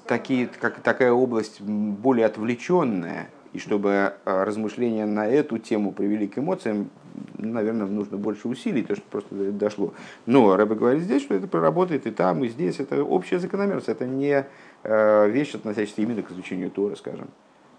такие, 0.07 0.47
как, 0.47 0.79
такая 0.79 1.11
область 1.11 1.61
более 1.61 2.25
отвлеченная, 2.25 3.29
и 3.53 3.59
чтобы 3.59 4.13
а, 4.25 4.45
размышления 4.45 5.05
на 5.05 5.27
эту 5.27 5.57
тему 5.57 5.91
привели 5.91 6.27
к 6.27 6.37
эмоциям, 6.37 6.89
наверное, 7.37 7.87
нужно 7.87 8.17
больше 8.17 8.47
усилий, 8.47 8.83
то, 8.83 8.95
что 8.95 9.03
просто 9.09 9.51
дошло. 9.51 9.93
Но 10.25 10.55
Рэбе 10.55 10.75
говорит 10.75 11.03
здесь, 11.03 11.23
что 11.23 11.33
это 11.33 11.47
проработает 11.47 12.07
и 12.07 12.11
там, 12.11 12.43
и 12.43 12.49
здесь. 12.49 12.79
Это 12.79 13.03
общая 13.03 13.39
закономерность, 13.39 13.89
это 13.89 14.05
не 14.05 14.45
а, 14.83 15.27
вещь, 15.27 15.55
относящаяся 15.55 16.01
именно 16.01 16.23
к 16.23 16.31
изучению 16.31 16.71
Тора, 16.71 16.95
скажем. 16.95 17.29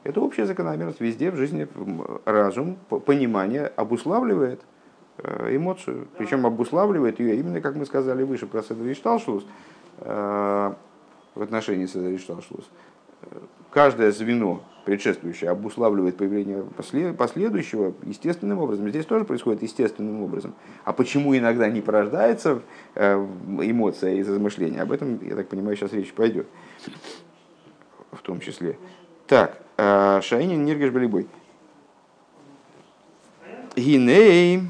Это 0.09 0.23
общая 0.23 0.47
закономерность. 0.47 1.03
Везде 1.03 1.31
в 1.31 1.37
жизни 1.37 1.69
разум, 2.25 2.79
понимание 3.05 3.67
обуславливает 3.77 4.63
а, 5.19 5.55
эмоцию. 5.55 6.09
Причем 6.17 6.47
обуславливает 6.47 7.21
ее 7.21 7.37
именно, 7.39 7.61
как 7.61 7.77
мы 7.77 7.85
сказали 7.85 8.23
выше 8.23 8.47
про 8.47 8.63
Седри 8.63 8.95
Шталшлус, 8.95 9.45
в 9.99 10.77
отношении 11.35 11.85
Седри 11.85 12.17
Шталшлус. 12.17 12.71
Каждое 13.71 14.11
звено 14.13 14.63
предшествующее 14.87 15.51
обуславливает 15.51 16.17
появление 16.17 16.65
последующего 17.13 17.93
естественным 18.03 18.61
образом. 18.61 18.89
Здесь 18.89 19.05
тоже 19.05 19.27
происходит 19.27 19.63
естественным 19.63 20.23
образом. 20.23 20.55
А 20.85 20.95
почему 20.95 21.37
иногда 21.37 21.69
не 21.69 21.83
порождается 21.83 22.63
э, 22.95 23.15
эмоция 23.61 24.15
из 24.15 24.27
размышления, 24.27 24.81
об 24.81 24.93
этом, 24.93 25.23
я 25.23 25.37
так 25.37 25.49
понимаю, 25.49 25.77
сейчас 25.77 25.93
речь 25.93 26.15
пойдет. 26.15 26.47
В 28.13 28.23
том 28.23 28.41
числе. 28.41 28.79
Так, 29.27 29.61
э, 29.61 29.68
Шаинин 29.79 30.65
Ниргаш 30.65 30.91
Балибой. 30.91 31.29
Гиней, 33.77 34.63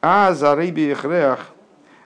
а 0.00 0.32
за 0.34 0.54
рыби 0.54 0.94
хреах, 0.94 1.48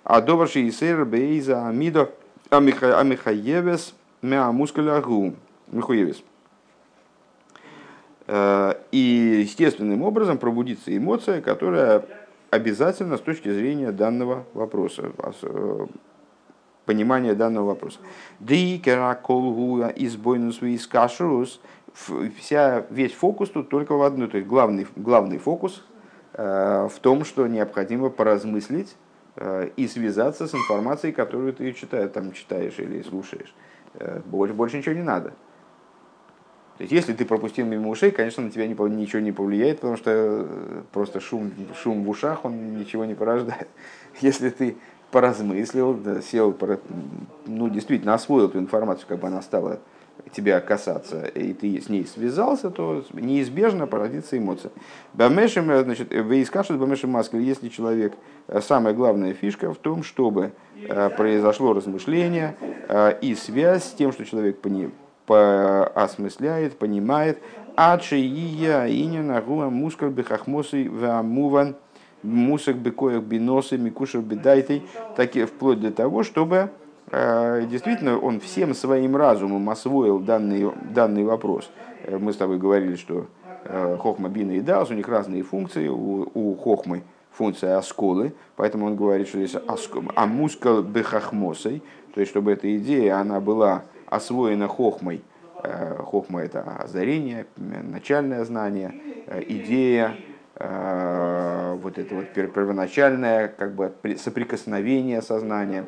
а 0.05 0.21
добрши 0.21 0.61
и 0.61 0.71
сыр 0.71 1.05
бейза 1.05 1.69
амидо, 1.69 2.11
а 2.50 2.61
михаевес 2.61 3.95
мя 4.23 4.50
мускулягу. 4.53 5.35
Михаевес. 5.71 6.23
Э, 8.27 8.75
и 8.91 9.43
естественным 9.43 10.03
образом 10.03 10.38
пробудится 10.38 10.97
эмоция, 10.97 11.43
которая 11.43 12.05
обязательно 12.50 13.19
с 13.19 13.21
точки 13.21 13.53
зрения 13.53 13.93
данного 13.93 14.45
вопроса, 14.55 15.12
э, 15.43 15.87
понимания 16.87 17.35
данного 17.35 17.67
вопроса. 17.67 17.99
Вся, 22.38 22.87
весь 22.90 23.12
фокус 23.12 23.50
тут 23.50 23.69
только 23.69 23.93
в 23.93 24.02
одну, 24.02 24.28
то 24.28 24.37
есть 24.37 24.49
главный, 24.49 24.87
главный 24.97 25.38
фокус 25.38 25.85
э, 26.35 26.88
в 26.90 26.99
том, 27.00 27.25
что 27.25 27.47
необходимо 27.47 28.11
поразмыслить 28.11 28.97
и 29.76 29.87
связаться 29.87 30.49
с 30.49 30.55
информацией, 30.55 31.12
которую 31.12 31.52
ты 31.52 31.73
читаешь, 31.73 32.11
там 32.11 32.33
читаешь 32.33 32.76
или 32.81 33.02
слушаешь. 33.02 33.55
Больше, 34.26 34.52
больше 34.52 34.78
ничего 34.78 34.97
не 34.97 35.02
надо. 35.05 35.33
То 36.78 36.83
есть, 36.83 36.93
если 36.93 37.12
ты 37.12 37.25
пропустил 37.25 37.67
мимо 37.67 37.88
ушей, 37.88 38.12
конечно, 38.12 38.40
на 38.40 38.50
тебя 38.50 38.69
ничего 38.69 39.19
не 39.19 39.33
повлияет, 39.33 39.81
потому 39.81 39.97
что 39.97 40.11
э, 40.14 40.83
просто 40.93 41.19
шум, 41.19 41.50
шум 41.75 42.05
в 42.05 42.09
ушах, 42.09 42.45
он 42.45 42.78
ничего 42.78 43.05
не 43.05 43.14
порождает. 43.14 43.67
Если 44.21 44.49
ты 44.50 44.76
поразмыслил, 45.11 45.95
да, 45.95 46.23
сел, 46.23 46.57
ну, 47.47 47.69
действительно 47.69 48.14
освоил 48.14 48.49
эту 48.49 48.61
информацию, 48.61 49.09
как 49.09 49.19
бы 49.19 49.26
она 49.26 49.43
стала 49.43 49.81
тебя 50.32 50.60
касаться, 50.60 51.25
и 51.25 51.52
ты 51.52 51.80
с 51.80 51.88
ней 51.88 52.06
связался, 52.06 52.70
то 52.70 53.04
неизбежно 53.12 53.87
породится 53.87 54.37
эмоция. 54.37 54.70
Бамешем, 55.14 55.66
значит, 55.66 56.12
вы 56.12 56.42
искашет 56.42 56.78
бамешем 56.78 57.10
маскель, 57.10 57.40
если 57.40 57.68
человек, 57.68 58.14
самая 58.60 58.94
главная 58.94 59.34
фишка 59.34 59.72
в 59.72 59.78
том, 59.78 60.02
чтобы 60.02 60.52
произошло 61.16 61.72
размышление 61.72 62.56
и 63.20 63.34
связь 63.34 63.84
с 63.84 63.92
тем, 63.92 64.12
что 64.12 64.25
человек 64.25 64.60
пони, 64.60 64.90
по, 65.26 65.87
осмысляет, 65.87 66.78
понимает, 66.78 67.38
Ачи 67.76 68.16
ия 68.16 68.88
инина 68.88 69.40
гуа 69.40 69.70
мускал 69.70 70.10
бехахмосы 70.10 70.90
вамуван 70.90 71.76
мусак 72.22 72.76
бекоях 72.76 73.22
биносы 73.22 73.78
микушев 73.78 74.25
бедайтей, 74.25 74.82
так 75.16 75.32
вплоть 75.34 75.80
до 75.80 75.92
того, 75.92 76.25
чтобы 76.25 76.56
э, 76.56 76.68
действительно 77.11 78.19
он 78.19 78.41
всем 78.41 78.75
своим 78.75 79.17
разумом 79.17 79.69
освоил 79.71 80.19
данный, 80.19 80.71
данный 80.91 81.25
вопрос. 81.25 81.71
Э, 82.05 82.19
мы 82.19 82.33
с 82.33 82.37
тобой 82.37 82.59
говорили, 82.59 82.97
что 82.97 83.27
э, 83.65 83.97
хохма, 83.99 84.29
бина 84.29 84.53
и 84.53 84.61
дас, 84.61 84.91
у 84.91 84.95
них 84.95 85.09
разные 85.09 85.43
функции. 85.43 85.88
У, 85.88 86.31
у 86.35 86.55
хохмы 86.57 87.03
функция 87.31 87.79
осколы, 87.79 88.35
поэтому 88.57 88.87
он 88.87 88.97
говорит, 88.97 89.29
что 89.29 89.38
здесь 89.38 89.61
амускал 90.17 90.83
бехахмосой, 90.83 91.83
то 92.12 92.21
есть 92.21 92.31
чтобы 92.31 92.53
эта 92.53 92.77
идея 92.79 93.19
она 93.19 93.41
была 93.41 93.85
освоена 94.07 94.67
хохмой, 94.67 95.23
Э, 95.62 95.97
хохма– 96.05 96.43
это 96.43 96.62
озарение, 96.62 97.47
начальное 97.57 98.45
знание, 98.45 98.95
э, 99.27 99.43
идея, 99.49 100.15
э, 100.55 101.79
вот 101.83 101.99
это 101.99 102.15
вот 102.15 102.29
первоначальное 102.33 103.49
как 103.49 103.75
бы 103.75 103.93
соприкосновение 104.17 105.21
со 105.21 105.41
знанием. 105.41 105.87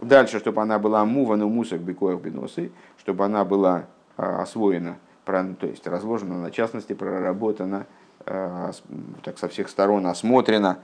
Дальше, 0.00 0.38
чтобы 0.38 0.62
она 0.62 0.78
была 0.78 1.04
мувана 1.04 1.46
мусак 1.46 1.80
бекоях 1.80 2.20
беносы, 2.20 2.70
чтобы 2.98 3.24
она 3.24 3.44
была 3.44 3.86
освоена, 4.16 4.98
то 5.24 5.56
есть 5.62 5.86
разложена 5.86 6.40
на 6.40 6.50
частности, 6.50 6.92
проработана, 6.92 7.86
так 8.24 9.38
со 9.38 9.48
всех 9.48 9.68
сторон 9.68 10.06
осмотрена, 10.06 10.78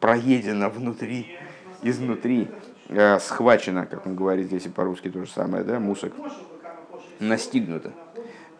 проедена 0.00 0.68
внутри, 0.68 1.36
изнутри 1.82 2.48
схвачено, 3.20 3.86
как 3.86 4.06
он 4.06 4.14
говорит 4.16 4.46
здесь 4.46 4.66
и 4.66 4.68
по-русски 4.68 5.10
то 5.10 5.24
же 5.24 5.30
самое, 5.30 5.64
да, 5.64 5.78
мусок, 5.80 6.12
настигнуто. 7.18 7.92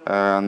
Э, 0.05 0.41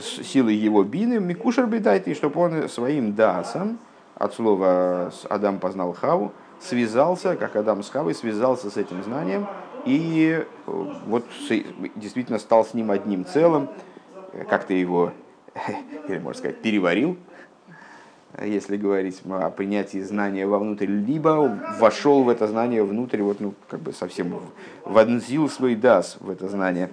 силой 0.00 0.54
его 0.54 0.84
бины, 0.84 1.20
Микушер 1.20 1.66
бедает, 1.66 2.08
и 2.08 2.14
чтобы 2.14 2.40
он 2.40 2.68
своим 2.68 3.14
дасом, 3.14 3.78
от 4.14 4.34
слова 4.34 5.12
Адам 5.28 5.58
познал 5.58 5.92
Хаву, 5.92 6.32
связался, 6.62 7.36
как 7.36 7.56
Адам 7.56 7.82
с 7.82 7.90
Хавой, 7.90 8.14
связался 8.14 8.70
с 8.70 8.76
этим 8.76 9.02
знанием 9.02 9.46
и 9.84 10.44
вот 10.66 11.24
действительно 11.96 12.38
стал 12.38 12.64
с 12.64 12.74
ним 12.74 12.90
одним 12.90 13.24
целым, 13.24 13.68
как-то 14.48 14.72
его, 14.72 15.12
или 16.08 16.18
можно 16.18 16.38
сказать, 16.38 16.62
переварил, 16.62 17.16
если 18.42 18.76
говорить 18.76 19.20
о 19.28 19.50
принятии 19.50 20.00
знания 20.00 20.46
вовнутрь, 20.46 20.86
либо 20.86 21.58
вошел 21.78 22.22
в 22.22 22.28
это 22.28 22.46
знание 22.46 22.82
внутрь, 22.82 23.20
вот, 23.20 23.40
ну, 23.40 23.54
как 23.68 23.80
бы 23.80 23.92
совсем 23.92 24.40
вонзил 24.84 25.50
свой 25.50 25.74
дас 25.74 26.16
в 26.20 26.30
это 26.30 26.48
знание. 26.48 26.88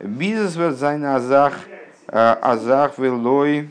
Бизнес 0.00 0.82
азах, 0.82 1.54
азах 2.08 2.98
велой 2.98 3.70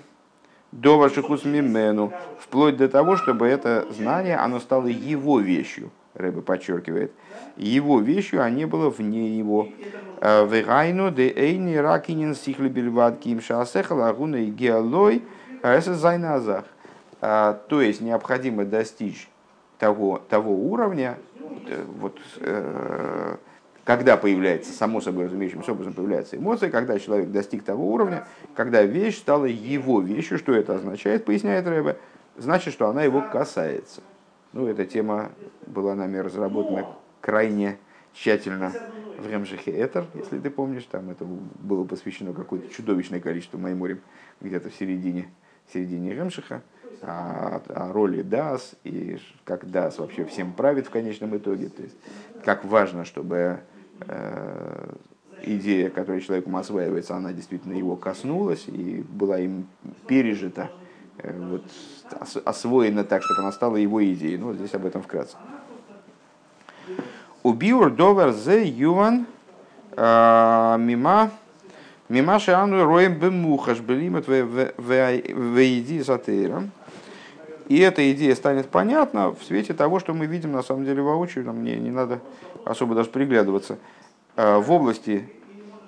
довашихус 0.71 1.45
мимену, 1.45 2.13
вплоть 2.39 2.77
до 2.77 2.87
того, 2.87 3.15
чтобы 3.15 3.47
это 3.47 3.87
знание, 3.91 4.37
оно 4.37 4.59
стало 4.59 4.87
его 4.87 5.39
вещью, 5.39 5.91
Рэбе 6.13 6.41
подчеркивает, 6.41 7.11
его 7.57 7.99
вещью, 7.99 8.43
а 8.43 8.49
не 8.49 8.65
было 8.65 8.89
вне 8.89 9.37
его. 9.37 9.67
Вегайну 10.21 11.11
де 11.11 11.29
эйни 11.29 11.75
ракинин 11.75 12.35
сихли 12.35 12.67
бельвад 12.67 13.19
ким 13.19 13.41
шаасеха 13.41 13.93
лагуна 13.93 14.35
и 14.35 14.49
геолой, 14.49 15.23
а 15.61 15.73
это 15.73 15.93
зайна 15.93 16.35
азах. 16.35 16.65
А, 17.21 17.53
то 17.67 17.81
есть 17.81 18.01
необходимо 18.01 18.65
достичь 18.65 19.29
того, 19.77 20.21
того 20.29 20.53
уровня, 20.53 21.17
вот, 21.99 22.17
э, 22.37 23.35
когда 23.89 24.17
появляется, 24.17 24.71
само 24.71 25.01
собой 25.01 25.25
разумеющимся 25.25 25.71
образом 25.71 25.93
появляется 25.93 26.37
эмоция, 26.37 26.69
когда 26.69 26.99
человек 26.99 27.31
достиг 27.31 27.63
того 27.63 27.91
уровня, 27.91 28.23
когда 28.53 28.83
вещь 28.83 29.17
стала 29.17 29.45
его 29.45 29.99
вещью, 29.99 30.37
что 30.37 30.53
это 30.53 30.75
означает, 30.75 31.25
поясняет 31.25 31.65
Рэбе, 31.65 31.97
значит, 32.37 32.71
что 32.71 32.87
она 32.87 33.01
его 33.01 33.23
касается. 33.33 34.01
Ну, 34.53 34.67
эта 34.67 34.85
тема 34.85 35.31
была 35.65 35.95
нами 35.95 36.17
разработана 36.19 36.85
крайне 37.19 37.79
тщательно 38.13 38.73
в 39.17 39.27
Ремжихе 39.27 39.71
Этер, 39.71 40.05
если 40.13 40.37
ты 40.37 40.51
помнишь, 40.51 40.83
там 40.83 41.09
это 41.09 41.25
было 41.25 41.83
посвящено 41.83 42.31
какое-то 42.31 42.71
чудовищное 42.71 43.19
количество 43.19 43.57
Майморим 43.57 44.01
где-то 44.39 44.69
в 44.69 44.75
середине, 44.75 45.31
в 45.65 45.73
середине 45.73 46.13
Ремшиха 46.13 46.61
о, 47.01 47.59
о 47.69 47.91
роли 47.91 48.21
ДАС 48.21 48.75
и 48.83 49.17
как 49.45 49.67
ДАС 49.71 49.97
вообще 49.97 50.25
всем 50.25 50.53
правит 50.53 50.85
в 50.85 50.91
конечном 50.91 51.35
итоге. 51.35 51.69
То 51.69 51.81
есть, 51.81 51.95
как 52.43 52.63
важно, 52.65 53.03
чтобы 53.03 53.61
идея, 55.43 55.89
которая 55.89 56.21
человеком 56.21 56.55
осваивается, 56.55 57.15
она 57.15 57.33
действительно 57.33 57.73
его 57.73 57.95
коснулась 57.95 58.65
и 58.67 59.03
была 59.09 59.39
им 59.39 59.67
пережита, 60.07 60.69
э, 61.17 61.33
вот, 61.37 61.63
освоена 62.45 63.03
так, 63.03 63.23
чтобы 63.23 63.41
она 63.41 63.51
стала 63.51 63.75
его 63.77 64.03
идеей. 64.03 64.37
Ну, 64.37 64.53
здесь 64.53 64.73
об 64.73 64.85
этом 64.85 65.01
вкратце. 65.01 65.37
Убиур 67.43 67.89
довер 67.91 68.31
зе 68.33 68.67
юван 68.67 69.25
э, 69.95 70.75
мима 70.79 71.31
Мимаши 72.09 72.51
ану 72.51 72.85
роем 72.85 73.19
бемухаш 73.19 73.79
белимат 73.81 74.27
вейди 74.27 76.01
затейрам. 76.01 76.71
И 77.67 77.77
эта 77.77 78.11
идея 78.11 78.33
станет 78.33 78.67
понятна 78.69 79.29
в 79.29 79.43
свете 79.43 79.75
того, 79.75 79.99
что 79.99 80.15
мы 80.15 80.25
видим 80.25 80.51
на 80.51 80.63
самом 80.63 80.85
деле 80.85 81.03
воочию, 81.03 81.45
нам 81.45 81.63
не, 81.63 81.75
не 81.75 81.91
надо 81.91 82.19
особо 82.69 82.93
даже 82.93 83.09
приглядываться, 83.09 83.79
э, 84.35 84.57
в 84.59 84.71
области 84.71 85.27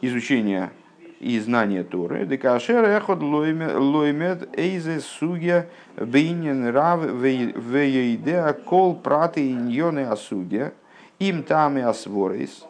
изучения 0.01 0.71
и 1.19 1.39
знания 1.39 1.83
Торы. 1.83 2.25
Декашер 2.25 2.83
эхот 2.85 3.21
лоймет 3.21 4.49
эйзе 4.57 4.99
сугя 4.99 5.67
бейнин 5.95 6.69
рав 6.69 7.03
вейдеа 7.05 8.53
кол 8.53 8.95
праты 8.95 9.51
иньоны 9.51 10.05
асугя 10.07 10.73
им 11.19 11.43
там 11.43 11.77
и 11.77 11.81
асворис. 11.81 12.65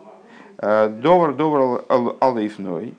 Э, 0.57 0.89
довар 0.89 1.33
довар 1.33 1.85
алейфной. 2.19 2.95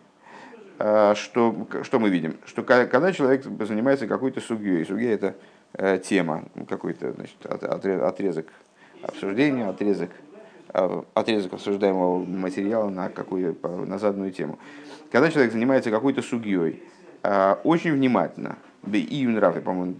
Э, 0.79 1.13
что, 1.15 1.67
что 1.83 1.99
мы 1.99 2.09
видим? 2.09 2.39
Что 2.47 2.63
когда 2.63 3.13
человек 3.13 3.45
занимается 3.45 4.07
какой-то 4.07 4.41
сугьей, 4.41 4.87
сугья 4.87 5.13
это 5.13 5.35
тема, 6.01 6.45
какой-то 6.69 7.13
значит, 7.13 7.37
отрезок 7.47 8.47
обсуждения, 9.03 9.67
отрезок, 9.67 10.11
отрезок 10.73 11.55
обсуждаемого 11.55 12.25
материала 12.25 12.89
на, 12.89 13.09
какую, 13.09 13.57
на 13.63 13.99
заданную 13.99 14.33
тему. 14.33 14.59
Когда 15.11 15.31
человек 15.31 15.53
занимается 15.53 15.91
какой-то 15.91 16.23
сугьей, 16.23 16.83
э, 17.23 17.57
очень 17.65 17.93
внимательно, 17.93 18.57
бе 18.83 19.01
июн 19.01 19.39
рав, 19.39 19.55
я, 19.55 19.61
по-моему, 19.61 19.95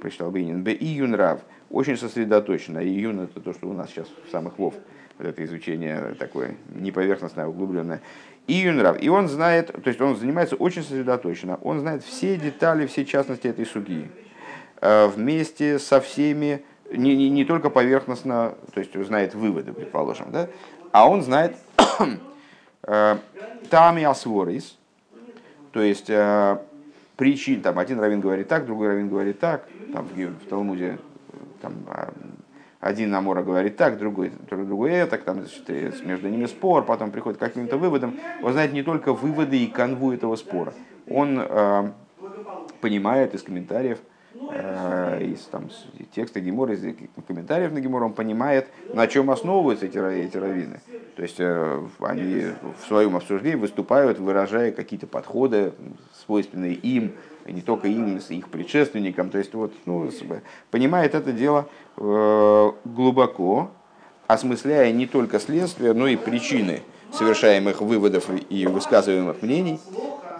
прочитал 0.00 0.30
Бейнин, 0.30 0.62
бе 0.62 0.72
июн 0.74 1.14
рав, 1.14 1.40
очень 1.70 1.96
сосредоточенно. 1.96 2.78
Июн 2.78 3.20
это 3.20 3.40
то, 3.40 3.52
что 3.52 3.68
у 3.68 3.72
нас 3.72 3.90
сейчас 3.90 4.08
в 4.26 4.30
самых 4.30 4.58
вов, 4.58 4.74
вот 5.18 5.26
это 5.26 5.44
изучение 5.44 6.14
такое 6.18 6.56
неповерхностное, 6.74 7.46
углубленное. 7.46 8.00
Июн 8.46 8.80
рав. 8.80 9.00
И 9.00 9.08
он 9.08 9.28
знает, 9.28 9.66
то 9.68 9.88
есть 9.88 10.00
он 10.00 10.16
занимается 10.16 10.56
очень 10.56 10.82
сосредоточенно, 10.82 11.58
он 11.62 11.80
знает 11.80 12.02
все 12.02 12.36
детали, 12.36 12.86
все 12.86 13.04
частности 13.04 13.46
этой 13.46 13.66
сугии. 13.66 14.10
Э, 14.80 15.06
вместе 15.06 15.78
со 15.78 16.00
всеми, 16.00 16.64
не, 16.90 17.16
не, 17.16 17.30
не 17.30 17.44
только 17.44 17.70
поверхностно, 17.70 18.54
то 18.74 18.80
есть 18.80 18.92
знает 19.06 19.34
выводы, 19.34 19.72
предположим, 19.72 20.30
да, 20.30 20.48
а 20.92 21.08
он 21.08 21.22
знает 21.22 21.56
э, 22.82 23.16
тами 23.68 24.02
асворис, 24.04 24.76
то 25.72 25.80
есть 25.80 26.10
э, 26.10 26.58
причин, 27.16 27.62
там 27.62 27.78
один 27.78 28.00
раввин 28.00 28.20
говорит 28.20 28.48
так, 28.48 28.66
другой 28.66 28.88
раввин 28.88 29.08
говорит 29.08 29.38
так, 29.38 29.68
там 29.92 30.06
в, 30.06 30.16
в 30.16 30.48
Талмуде 30.48 30.98
там, 31.62 31.74
один 32.80 33.14
Амора 33.14 33.42
говорит 33.42 33.76
так, 33.76 33.98
другой, 33.98 34.32
другой 34.48 34.92
это, 34.92 35.18
там, 35.18 35.42
значит, 35.42 36.04
между 36.06 36.28
ними 36.28 36.46
спор, 36.46 36.84
потом 36.84 37.10
приходит 37.10 37.38
к 37.38 37.42
каким-то 37.42 37.76
выводам. 37.76 38.18
Он 38.42 38.52
знает 38.52 38.72
не 38.72 38.82
только 38.82 39.12
выводы 39.12 39.58
и 39.58 39.66
канву 39.66 40.12
этого 40.12 40.34
спора. 40.36 40.72
Он 41.06 41.38
э, 41.38 41.90
понимает 42.80 43.34
из 43.34 43.42
комментариев, 43.42 43.98
Э, 43.98 44.09
из 45.20 45.40
там, 45.46 45.68
текста 46.14 46.40
Гемора, 46.40 46.74
из 46.74 46.96
комментариев 47.26 47.72
на 47.72 47.80
Гемор, 47.80 48.04
он 48.04 48.12
понимает, 48.12 48.68
на 48.92 49.06
чем 49.06 49.30
основываются 49.30 49.86
эти, 49.86 49.98
эти 49.98 50.36
раввины. 50.36 50.80
То 51.16 51.22
есть 51.22 51.36
э, 51.38 51.82
они 52.00 52.46
в 52.80 52.86
своем 52.86 53.16
обсуждении 53.16 53.56
выступают, 53.56 54.18
выражая 54.18 54.72
какие-то 54.72 55.06
подходы, 55.06 55.72
свойственные 56.24 56.74
им, 56.74 57.12
и 57.46 57.52
не 57.52 57.60
только 57.60 57.88
им, 57.88 58.20
с 58.20 58.30
их 58.30 58.48
предшественникам. 58.48 59.30
То 59.30 59.38
есть 59.38 59.52
вот, 59.54 59.72
ну, 59.86 60.08
понимает 60.70 61.14
это 61.14 61.32
дело 61.32 61.68
э, 61.96 62.72
глубоко, 62.84 63.70
осмысляя 64.26 64.92
не 64.92 65.06
только 65.06 65.40
следствия, 65.40 65.92
но 65.92 66.06
и 66.06 66.16
причины 66.16 66.82
совершаемых 67.12 67.80
выводов 67.80 68.30
и 68.48 68.66
высказываемых 68.66 69.42
мнений. 69.42 69.80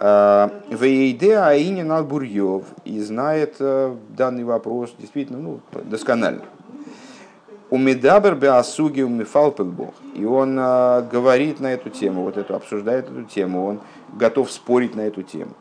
Вейде 0.01 1.37
Аини 1.37 1.83
Налбурьев 1.83 2.63
и 2.85 2.99
знает 3.01 3.57
данный 3.59 4.43
вопрос 4.43 4.95
действительно 4.97 5.37
ну, 5.37 5.59
досконально. 5.83 6.41
У 7.69 7.77
Медабер 7.77 8.35
Беасуги 8.35 9.01
у 9.01 9.09
Мифалпелбох. 9.09 9.93
И 10.15 10.25
он 10.25 10.55
говорит 10.55 11.59
на 11.59 11.67
эту 11.67 11.89
тему, 11.91 12.23
вот 12.23 12.35
эту, 12.35 12.55
обсуждает 12.55 13.11
эту 13.11 13.23
тему, 13.23 13.65
он 13.67 13.79
готов 14.13 14.51
спорить 14.51 14.95
на 14.95 15.01
эту 15.01 15.21
тему. 15.21 15.51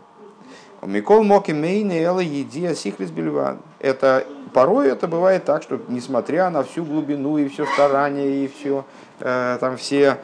Микол 0.82 1.22
Моки 1.22 1.52
Мейни 1.52 2.02
Эла 2.02 2.20
Едия 2.20 2.74
Сихлис 2.74 3.10
Бельван. 3.10 3.58
Это 3.78 4.24
порой 4.54 4.88
это 4.88 5.06
бывает 5.06 5.44
так, 5.44 5.62
что 5.62 5.78
несмотря 5.88 6.50
на 6.50 6.62
всю 6.62 6.84
глубину 6.84 7.36
и 7.36 7.48
все 7.48 7.66
старание 7.66 8.44
и 8.44 8.48
все 8.48 8.84
э, 9.20 9.58
там 9.60 9.76
все 9.76 10.18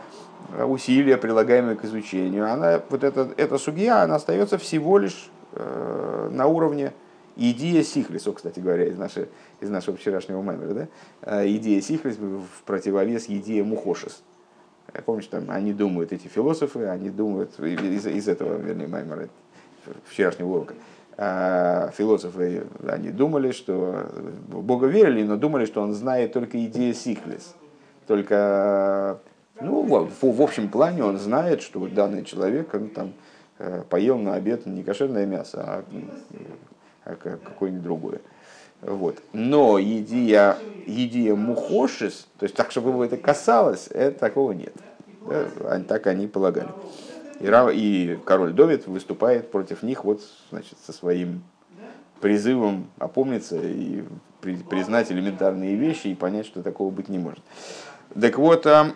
усилия, 0.66 1.16
прилагаемые 1.16 1.76
к 1.76 1.84
изучению, 1.84 2.50
она 2.50 2.82
вот 2.88 3.04
эта 3.04 3.28
эта 3.36 3.58
судья, 3.58 4.02
она 4.02 4.16
остается 4.16 4.58
всего 4.58 4.98
лишь 4.98 5.30
э, 5.52 6.28
на 6.32 6.46
уровне 6.46 6.92
идея 7.36 7.82
сихлис, 7.82 8.26
кстати 8.34 8.60
говоря, 8.60 8.86
из, 8.86 8.98
нашей, 8.98 9.28
из 9.60 9.70
нашего 9.70 9.96
вчерашнего 9.96 10.40
мемора, 10.40 10.74
да? 10.74 10.88
Э, 11.22 11.48
идея 11.48 11.80
сихлис 11.80 12.16
в 12.16 12.62
противовес 12.64 13.26
идея 13.28 13.64
мухошис. 13.64 14.22
Помните, 15.04 15.28
там 15.30 15.50
они 15.50 15.72
думают, 15.72 16.12
эти 16.12 16.28
философы, 16.28 16.86
они 16.86 17.10
думают 17.10 17.58
из, 17.60 18.06
из 18.06 18.28
этого, 18.28 18.56
вернее, 18.56 18.86
маймера, 18.86 19.28
вчерашнего 20.08 20.48
урока, 20.48 20.74
а, 21.18 21.90
философы, 21.96 22.66
они 22.86 23.10
думали, 23.10 23.52
что 23.52 24.06
Бога 24.48 24.86
верили, 24.86 25.22
но 25.22 25.36
думали, 25.36 25.64
что 25.64 25.80
он 25.82 25.94
знает 25.94 26.32
только 26.32 26.62
идею 26.66 26.94
сихлис. 26.94 27.54
Только, 28.06 29.20
ну, 29.60 29.82
в, 29.82 30.36
в 30.36 30.42
общем 30.42 30.68
плане 30.68 31.04
он 31.04 31.18
знает, 31.18 31.62
что 31.62 31.86
данный 31.86 32.24
человек, 32.24 32.74
он 32.74 32.88
там 32.88 33.12
э, 33.58 33.82
поел 33.88 34.18
на 34.18 34.34
обед 34.34 34.66
не 34.66 34.82
кошерное 34.82 35.26
мясо, 35.26 35.62
а, 35.62 35.84
а 37.04 37.16
какое-нибудь 37.16 37.82
другое. 37.82 38.20
Вот. 38.82 39.22
Но 39.32 39.80
идея, 39.80 40.58
идея 40.84 41.34
мухошис, 41.34 42.28
то 42.38 42.44
есть 42.44 42.54
так, 42.54 42.70
чтобы 42.70 42.90
его 42.90 43.04
это 43.04 43.16
касалось, 43.16 43.88
это 43.88 44.18
такого 44.18 44.52
нет. 44.52 44.74
Да? 45.26 45.80
Так 45.88 46.06
они 46.06 46.26
полагали. 46.26 46.68
И, 47.40 47.46
и 47.72 48.18
король 48.24 48.52
Довид 48.52 48.86
выступает 48.86 49.50
против 49.50 49.82
них 49.82 50.04
вот, 50.04 50.20
значит, 50.50 50.76
со 50.84 50.92
своим 50.92 51.42
призывом 52.20 52.90
опомниться 52.98 53.56
и 53.56 54.04
при, 54.40 54.56
признать 54.56 55.10
элементарные 55.10 55.76
вещи 55.76 56.08
и 56.08 56.14
понять, 56.14 56.46
что 56.46 56.62
такого 56.62 56.90
быть 56.90 57.08
не 57.08 57.18
может. 57.18 57.40
Так 58.18 58.38
вот, 58.38 58.66
а, 58.66 58.92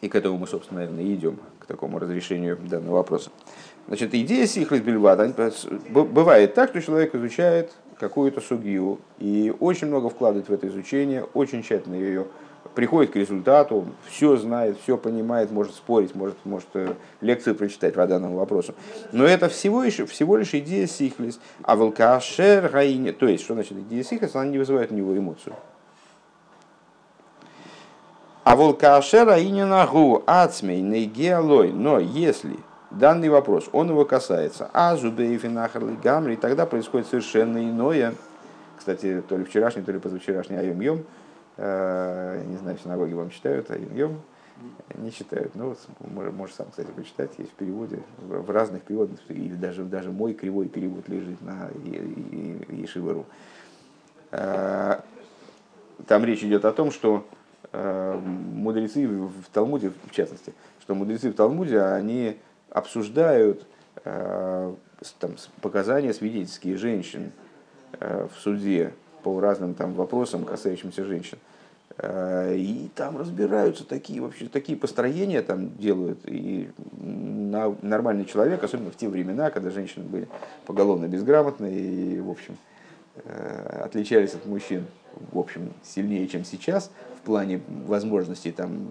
и 0.00 0.08
к 0.08 0.14
этому 0.14 0.38
мы, 0.38 0.46
собственно, 0.46 0.80
наверное, 0.80 1.04
идем, 1.14 1.38
к 1.58 1.66
такому 1.66 1.98
разрешению 1.98 2.56
данного 2.56 2.96
вопроса. 2.96 3.30
Значит, 3.86 4.14
идея 4.14 4.46
сихлис 4.46 4.80
бельват, 4.80 5.20
бывает 5.90 6.54
так, 6.54 6.70
что 6.70 6.80
человек 6.82 7.14
изучает 7.14 7.72
какую-то 7.98 8.40
сугию 8.40 8.98
и 9.18 9.52
очень 9.58 9.88
много 9.88 10.08
вкладывает 10.08 10.48
в 10.48 10.52
это 10.52 10.68
изучение, 10.68 11.24
очень 11.34 11.62
тщательно 11.62 11.94
ее 11.94 12.26
приходит 12.74 13.12
к 13.12 13.16
результату, 13.16 13.86
все 14.08 14.36
знает, 14.36 14.78
все 14.82 14.96
понимает, 14.96 15.50
может 15.50 15.74
спорить, 15.74 16.14
может, 16.14 16.36
может 16.44 16.68
э, 16.74 16.94
лекцию 17.20 17.56
прочитать 17.56 17.94
по 17.94 18.06
данному 18.06 18.36
вопросу. 18.36 18.74
Но 19.10 19.24
это 19.24 19.48
всего 19.48 19.82
лишь, 19.82 19.96
всего 20.06 20.36
лишь 20.36 20.54
идея 20.54 20.86
сихлис. 20.86 21.40
А 21.62 21.76
волкашер 21.76 22.68
гаине, 22.68 23.12
то 23.12 23.26
есть, 23.26 23.44
что 23.44 23.54
значит 23.54 23.78
идея 23.78 24.04
сихлис, 24.04 24.34
она 24.34 24.46
не 24.46 24.58
вызывает 24.58 24.92
у 24.92 24.94
него 24.94 25.16
эмоцию. 25.16 25.56
А 28.48 28.56
волкашер 28.56 29.26
гаине 29.26 29.66
нагу 29.66 30.22
ацмей 30.26 30.80
нейгеалой. 30.80 31.70
Но 31.70 31.98
если 31.98 32.56
данный 32.90 33.28
вопрос, 33.28 33.68
он 33.72 33.90
его 33.90 34.06
касается, 34.06 34.70
а 34.72 34.96
зубей 34.96 35.36
финахарли 35.36 35.96
гамри, 36.02 36.36
тогда 36.36 36.64
происходит 36.64 37.08
совершенно 37.08 37.58
иное. 37.58 38.14
Кстати, 38.78 39.22
то 39.28 39.36
ли 39.36 39.44
вчерашний, 39.44 39.82
то 39.82 39.92
ли 39.92 39.98
позавчерашний 39.98 40.56
айом 40.56 40.80
йом, 40.80 41.04
Э, 41.58 42.40
не 42.46 42.56
знаю, 42.56 42.78
в 42.78 42.80
синагоге 42.80 43.16
вам 43.16 43.30
читают, 43.30 43.68
а 43.70 43.76
Йом 43.76 44.22
не 44.94 45.10
читают. 45.10 45.56
Ну, 45.56 45.74
вот, 45.98 46.32
может 46.32 46.54
сам, 46.54 46.68
кстати, 46.70 46.90
почитать, 46.92 47.32
есть 47.36 47.50
в 47.50 47.54
переводе, 47.54 48.00
в 48.18 48.48
разных 48.50 48.84
переводах, 48.84 49.18
или 49.28 49.56
даже, 49.56 49.82
даже 49.82 50.12
мой 50.12 50.34
кривой 50.34 50.68
перевод 50.68 51.08
лежит 51.08 51.42
на 51.42 51.68
Ешивару. 52.70 53.26
Э, 54.30 55.00
там 56.06 56.24
речь 56.24 56.44
идет 56.44 56.64
о 56.64 56.72
том, 56.72 56.92
что 56.92 57.26
мудрецы 57.72 59.06
в 59.06 59.44
Талмуде, 59.52 59.92
в 60.06 60.10
частности, 60.10 60.54
что 60.80 60.94
мудрецы 60.94 61.30
в 61.30 61.34
Талмуде, 61.34 61.80
они 61.80 62.38
обсуждают 62.70 63.66
там, 64.04 65.36
показания 65.60 66.14
свидетельские 66.14 66.76
женщин 66.76 67.32
в 68.00 68.30
суде 68.38 68.92
по 69.22 69.40
разным 69.40 69.74
там 69.74 69.94
вопросам, 69.94 70.44
касающимся 70.44 71.04
женщин. 71.04 71.38
Э, 71.98 72.54
и 72.54 72.90
там 72.94 73.16
разбираются 73.18 73.84
такие 73.84 74.20
вообще 74.20 74.46
такие 74.46 74.78
построения 74.78 75.42
там 75.42 75.76
делают. 75.76 76.20
И 76.26 76.70
нормальный 77.00 78.24
человек, 78.24 78.62
особенно 78.62 78.90
в 78.90 78.96
те 78.96 79.08
времена, 79.08 79.50
когда 79.50 79.70
женщины 79.70 80.04
были 80.04 80.28
поголовно 80.66 81.06
безграмотны 81.06 81.72
и, 81.72 82.20
в 82.20 82.30
общем, 82.30 82.56
э, 83.16 83.82
отличались 83.84 84.34
от 84.34 84.46
мужчин, 84.46 84.86
в 85.32 85.38
общем, 85.38 85.72
сильнее, 85.82 86.28
чем 86.28 86.44
сейчас, 86.44 86.90
плане 87.28 87.60
возможностей 87.86 88.52
там, 88.52 88.88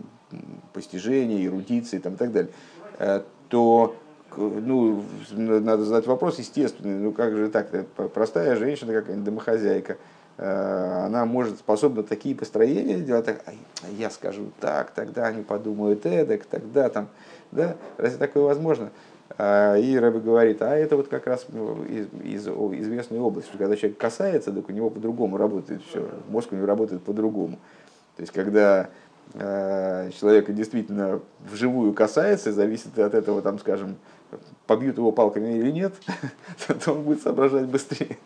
постижения, 0.73 1.45
эрудиции 1.45 1.97
там, 1.97 2.13
и 2.13 2.17
так 2.17 2.31
далее, 2.31 2.51
э, 2.99 3.21
то 3.49 3.95
ну, 4.35 5.03
надо 5.31 5.83
задать 5.83 6.05
вопрос 6.05 6.37
естественный, 6.37 6.99
ну 6.99 7.11
как 7.11 7.35
же 7.35 7.49
так, 7.49 7.69
простая 8.13 8.55
женщина, 8.55 8.93
какая-нибудь 8.93 9.25
домохозяйка, 9.25 9.97
Э, 10.37 11.05
она 11.05 11.25
может 11.25 11.57
способна 11.57 12.03
такие 12.03 12.35
построения 12.35 12.99
делать, 12.99 13.27
а 13.27 13.53
я 13.97 14.09
скажу 14.11 14.51
так, 14.59 14.91
тогда 14.91 15.25
они 15.25 15.41
подумают 15.41 16.05
эдак, 16.05 16.45
тогда 16.45 16.89
там, 16.89 17.07
да, 17.51 17.75
разве 17.97 18.19
такое 18.19 18.43
возможно? 18.43 18.91
А, 19.39 19.75
и 19.75 19.97
Рэбе 19.97 20.19
говорит, 20.19 20.61
а 20.61 20.75
это 20.75 20.95
вот 20.95 21.07
как 21.07 21.27
раз 21.27 21.47
ну, 21.49 21.83
из, 21.83 22.07
из 22.23 22.47
известной 22.47 23.19
области, 23.19 23.49
что 23.49 23.57
когда 23.57 23.75
человек 23.75 23.97
касается, 23.97 24.51
так 24.51 24.69
у 24.69 24.71
него 24.71 24.89
по-другому 24.89 25.37
работает 25.37 25.81
все, 25.89 26.07
мозг 26.29 26.51
у 26.51 26.55
него 26.55 26.67
работает 26.67 27.01
по-другому. 27.01 27.57
То 28.17 28.21
есть, 28.21 28.33
когда 28.33 28.89
э, 29.33 30.09
человека 30.19 30.51
действительно 30.51 31.21
вживую 31.49 31.93
касается, 31.93 32.51
зависит 32.51 32.97
от 32.99 33.13
этого, 33.13 33.41
там, 33.41 33.59
скажем, 33.59 33.95
побьют 34.65 34.97
его 34.97 35.11
палками 35.11 35.57
или 35.57 35.71
нет, 35.71 35.93
то 36.83 36.93
он 36.93 37.03
будет 37.03 37.21
соображать 37.21 37.67
быстрее 37.67 38.17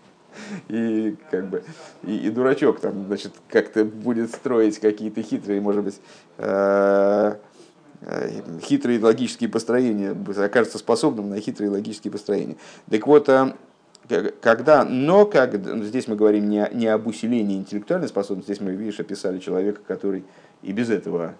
и 0.69 1.15
как 1.29 1.49
бы 1.49 1.63
и, 2.03 2.15
и 2.15 2.29
дурачок 2.29 2.79
там, 2.79 3.05
значит, 3.07 3.33
как-то 3.49 3.85
будет 3.85 4.31
строить 4.31 4.79
какие-то 4.79 5.21
хитрые, 5.21 5.61
может 5.61 5.83
быть, 5.83 5.99
э, 6.37 7.35
э, 8.01 8.41
хитрые 8.61 8.99
логические 8.99 9.49
построения, 9.49 10.15
окажется 10.43 10.77
способным 10.77 11.29
на 11.29 11.39
хитрые 11.39 11.69
логические 11.69 12.11
построения. 12.11 12.55
Так 12.89 13.07
вот, 13.07 13.29
э, 13.29 13.53
когда, 14.41 14.83
но 14.83 15.25
как, 15.25 15.55
здесь 15.83 16.07
мы 16.07 16.15
говорим 16.15 16.49
не, 16.49 16.67
не 16.73 16.87
об 16.87 17.07
усилении 17.07 17.57
интеллектуальной 17.57 18.07
способности, 18.07 18.51
здесь 18.51 18.61
мы, 18.61 18.71
видишь, 18.71 18.99
описали 18.99 19.39
человека, 19.39 19.81
который 19.87 20.25
и 20.61 20.71
без 20.71 20.89
этого 20.89 21.35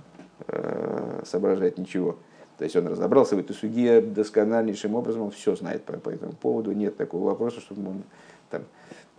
э, 0.48 1.24
соображает 1.26 1.78
ничего. 1.78 2.18
То 2.58 2.64
есть 2.64 2.76
он 2.76 2.88
разобрался 2.88 3.36
в 3.36 3.40
этой 3.40 3.54
суге 3.56 4.02
доскональнейшим 4.02 4.96
образом, 4.96 5.24
он 5.24 5.32
все 5.32 5.56
знает 5.56 5.84
по, 5.84 5.94
по 5.94 6.10
этому 6.10 6.34
поводу, 6.34 6.72
нет 6.72 6.96
такого 6.96 7.26
вопроса, 7.26 7.60
чтобы 7.60 7.90
он 7.90 8.04
там, 8.50 8.64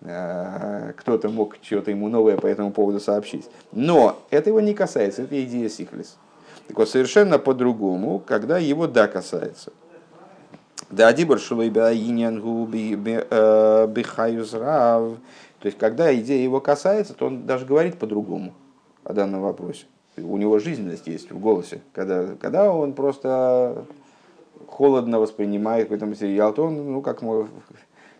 э, 0.02 0.92
кто-то 0.96 1.28
мог 1.28 1.56
что-то 1.60 1.90
ему 1.90 2.08
новое 2.08 2.36
по 2.36 2.46
этому 2.46 2.70
поводу 2.70 3.00
сообщить. 3.00 3.48
Но 3.72 4.22
это 4.30 4.50
его 4.50 4.60
не 4.60 4.74
касается, 4.74 5.22
это 5.22 5.42
идея 5.44 5.68
Сихлис. 5.68 6.16
Так 6.68 6.78
вот, 6.78 6.88
совершенно 6.88 7.38
по-другому, 7.38 8.20
когда 8.20 8.58
его 8.58 8.86
да 8.86 9.08
касается. 9.08 9.72
Да, 10.92 11.10
дибор 11.14 11.40
шулайбяинянгу 11.40 12.68
э, 12.70 13.86
бихаюзрав. 13.86 15.14
То 15.58 15.66
есть, 15.66 15.78
когда 15.78 16.14
идея 16.14 16.42
его 16.42 16.60
касается, 16.60 17.14
то 17.14 17.28
он 17.28 17.46
даже 17.46 17.64
говорит 17.64 17.98
по-другому 17.98 18.52
о 19.02 19.14
данном 19.14 19.40
вопросе. 19.40 19.86
У 20.18 20.36
него 20.36 20.58
жизненность 20.58 21.06
есть 21.06 21.30
в 21.30 21.38
голосе. 21.40 21.80
Когда, 21.94 22.34
когда 22.38 22.70
он 22.70 22.92
просто 22.92 23.86
холодно 24.66 25.18
воспринимает 25.18 25.84
какой-то 25.84 26.04
материал, 26.04 26.52
то 26.52 26.64
он, 26.64 26.92
ну, 26.92 27.00
как 27.00 27.22
мы 27.22 27.48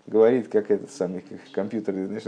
говорит, 0.07 0.49
как 0.49 0.71
этот 0.71 0.91
самый 0.91 1.21
как 1.21 1.41
компьютер, 1.53 1.93
знаешь, 1.93 2.25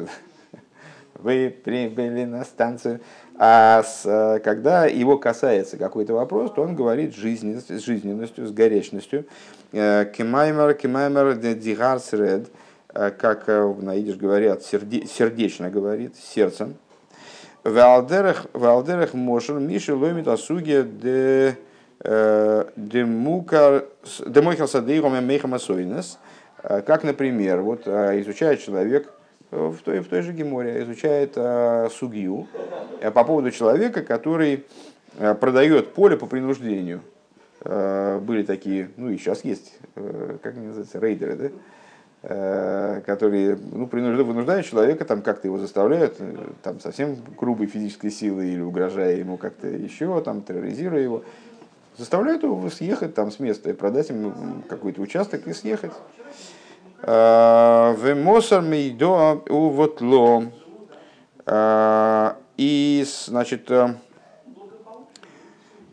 вы 1.15 1.57
прибыли 1.65 2.25
на 2.25 2.45
станцию. 2.45 3.01
А 3.37 3.83
с, 3.83 4.41
когда 4.45 4.85
его 4.85 5.17
касается 5.17 5.79
какой-то 5.79 6.13
вопрос, 6.13 6.53
то 6.53 6.61
он 6.61 6.77
говорит 6.77 7.15
жизненность, 7.15 7.71
с 7.71 7.83
жизненностью, 7.83 8.47
с 8.47 8.53
горячностью. 8.53 9.25
Э, 9.77 10.05
кемаймер, 10.05 10.75
кемаймер 10.75 11.35
дигарсред, 11.35 12.47
э, 12.95 13.11
как 13.11 13.49
э, 13.49 13.75
на 13.81 13.97
идиш 13.97 14.15
говорят, 14.15 14.63
серде, 14.63 15.05
сердечно 15.05 15.69
говорит, 15.69 16.15
сердцем. 16.17 16.77
Валдерах, 17.65 18.47
мошер, 19.15 19.59
миши 19.59 19.93
ломит 19.93 20.29
асуге 20.29 20.85
де 20.85 21.57
демукар 22.77 23.87
демойхал 24.27 24.69
садейром 24.69 25.25
мейхамасойнес, 25.27 26.19
как, 26.63 27.03
например, 27.03 27.63
вот 27.63 27.89
изучает 27.89 28.61
человек 28.61 29.11
в 29.51 29.79
той, 29.83 30.01
в 30.01 30.09
той 30.09 30.21
же 30.21 30.33
Геморе, 30.35 30.83
изучает 30.83 31.35
сугию 31.95 32.47
по 33.01 33.25
поводу 33.25 33.51
человека, 33.51 34.03
который 34.03 34.67
продает 35.17 35.95
поле 35.95 36.19
по 36.19 36.27
принуждению. 36.27 37.01
Были 37.65 38.43
такие, 38.43 38.91
ну 38.97 39.09
и 39.11 39.17
сейчас 39.17 39.43
есть, 39.45 39.79
как 39.95 40.55
они 40.55 40.67
называются, 40.67 40.99
рейдеры, 40.99 41.37
да? 41.37 41.49
Э, 42.27 43.03
которые 43.05 43.59
ну, 43.71 43.87
принуждают, 43.87 44.27
вынуждают 44.27 44.65
человека, 44.65 45.05
там 45.05 45.21
как-то 45.21 45.47
его 45.47 45.59
заставляют, 45.59 46.17
э, 46.21 46.35
там 46.63 46.81
совсем 46.81 47.19
грубой 47.39 47.67
физической 47.67 48.11
силой 48.11 48.49
или 48.49 48.63
угрожая 48.63 49.17
ему 49.17 49.37
как-то 49.37 49.67
еще, 49.67 50.19
там 50.23 50.41
терроризируя 50.41 51.03
его, 51.03 51.23
заставляют 51.99 52.43
его 52.43 52.71
съехать 52.71 53.15
там 53.15 53.31
с 53.31 53.41
места 53.41 53.69
и 53.69 53.75
продать 53.75 54.09
ему 54.09 54.33
какой-то 54.71 55.03
участок 55.03 55.47
и 55.47 55.53
съехать. 55.53 55.93
Э, 57.03 57.95
в 57.95 58.15
Мосар 58.15 58.63
Мейдо 58.63 59.43
Увотло. 59.51 60.45
И, 62.57 63.05
значит, 63.07 63.71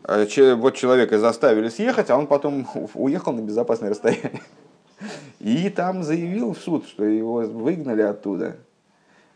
вот 0.06 0.74
человека 0.74 1.18
заставили 1.18 1.68
съехать, 1.68 2.10
а 2.10 2.16
он 2.16 2.26
потом 2.26 2.66
уехал 2.94 3.32
на 3.32 3.40
безопасное 3.40 3.90
расстояние. 3.90 4.42
И 5.40 5.68
там 5.70 6.02
заявил 6.02 6.54
в 6.54 6.58
суд, 6.58 6.86
что 6.86 7.04
его 7.04 7.40
выгнали 7.40 8.02
оттуда. 8.02 8.56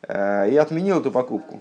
Э, 0.07 0.48
и 0.48 0.57
отменил 0.57 1.00
эту 1.00 1.11
покупку. 1.11 1.61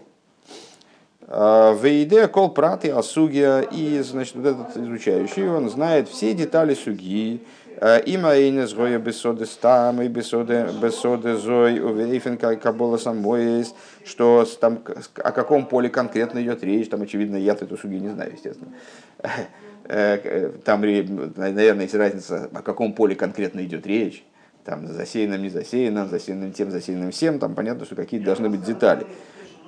Э, 1.21 1.75
Вейде 1.79 2.27
кол 2.27 2.51
праты 2.51 2.89
асугия. 2.91 3.61
И, 3.61 3.99
значит, 4.01 4.35
вот 4.35 4.45
этот 4.45 4.77
изучающий, 4.77 5.47
он 5.49 5.69
знает 5.69 6.07
все 6.07 6.33
детали 6.33 6.73
суги. 6.73 7.43
Э, 7.81 8.01
Има 8.05 8.35
эйнес 8.35 8.73
гоя 8.73 8.99
бесоды 8.99 9.45
стам 9.45 10.01
и 10.01 10.07
бесоды, 10.07 10.67
бесоды 10.81 11.35
зой 11.35 11.79
увейфен 11.79 12.37
кабола 12.37 12.97
самоес, 12.97 13.73
что 14.05 14.45
там, 14.59 14.81
о 15.15 15.31
каком 15.31 15.65
поле 15.65 15.89
конкретно 15.89 16.41
идет 16.41 16.63
речь, 16.63 16.89
там, 16.89 17.01
очевидно, 17.01 17.35
я 17.35 17.53
эту 17.53 17.77
суги 17.77 17.95
не 17.95 18.09
знаю, 18.09 18.31
естественно. 18.33 18.71
Там, 20.63 20.81
наверное, 20.81 21.83
есть 21.83 21.95
разница, 21.95 22.49
о 22.53 22.61
каком 22.61 22.93
поле 22.93 23.15
конкретно 23.15 23.63
идет 23.63 23.85
речь 23.85 24.23
там 24.65 24.87
засеянным, 24.87 25.43
не 25.43 25.49
засеянным, 25.49 26.09
засеянным 26.09 26.51
тем, 26.51 26.71
засеянным 26.71 27.11
всем, 27.11 27.37
там 27.37 27.53
понятно, 27.53 27.85
что 27.85 27.95
какие 27.95 28.19
должны 28.19 28.49
быть 28.49 28.63
детали, 28.63 29.05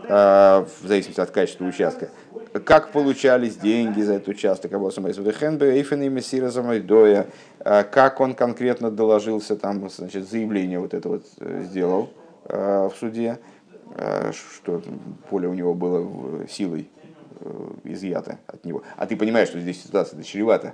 в 0.04 0.68
зависимости 0.84 1.20
от 1.20 1.32
качества 1.32 1.66
участка. 1.66 2.10
Как 2.64 2.92
получались 2.92 3.58
деньги 3.58 4.02
за 4.02 4.14
этот 4.14 4.30
участок, 4.30 4.72
а 7.60 7.84
как 7.84 8.22
он 8.22 8.34
конкретно 8.36 8.90
доложился, 8.92 9.56
там, 9.58 9.90
значит, 9.90 10.30
заявление 10.30 10.80
вот 10.80 10.94
это 10.94 11.10
вот 11.10 11.26
э, 11.40 11.64
сделал 11.66 12.10
в 12.46 12.94
суде, 12.98 13.40
что 14.32 14.82
поле 15.30 15.50
у 15.50 15.54
него 15.54 15.74
было 15.74 16.48
силой 16.48 16.90
э, 17.42 17.70
изъято 17.84 18.40
от 18.48 18.64
него. 18.64 18.84
А 18.96 19.06
ты 19.06 19.18
понимаешь, 19.18 19.50
что 19.50 19.60
здесь 19.60 19.84
ситуация 19.84 20.24
чревата, 20.24 20.74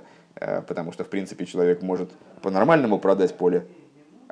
потому 0.68 0.92
что, 0.92 1.02
в 1.02 1.08
принципе, 1.08 1.46
человек 1.46 1.82
может 1.82 2.10
по-нормальному 2.42 2.98
продать 3.00 3.36
поле, 3.36 3.66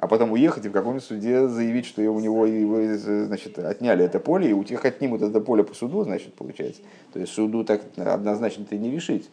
а 0.03 0.09
потом 0.09 0.33
уехать 0.33 0.67
и 0.67 0.69
в 0.69 0.73
каком-нибудь 0.73 1.05
суде 1.05 1.47
заявить, 1.47 1.87
что 1.87 2.03
у 2.03 2.19
него 2.19 2.45
его, 2.45 2.77
значит, 2.97 3.57
отняли 3.61 4.05
это 4.05 4.19
поле, 4.19 4.51
и 4.51 4.53
у 4.53 4.65
тех 4.65 4.85
отнимут 4.85 5.23
это 5.23 5.41
поле 5.41 5.63
по 5.63 5.75
суду, 5.75 6.03
значит, 6.03 6.35
получается. 6.35 6.83
То 7.13 7.21
есть 7.21 7.33
суду 7.33 7.63
так 7.63 7.83
однозначно 7.97 8.65
это 8.65 8.77
не 8.77 8.91
решить. 8.91 9.31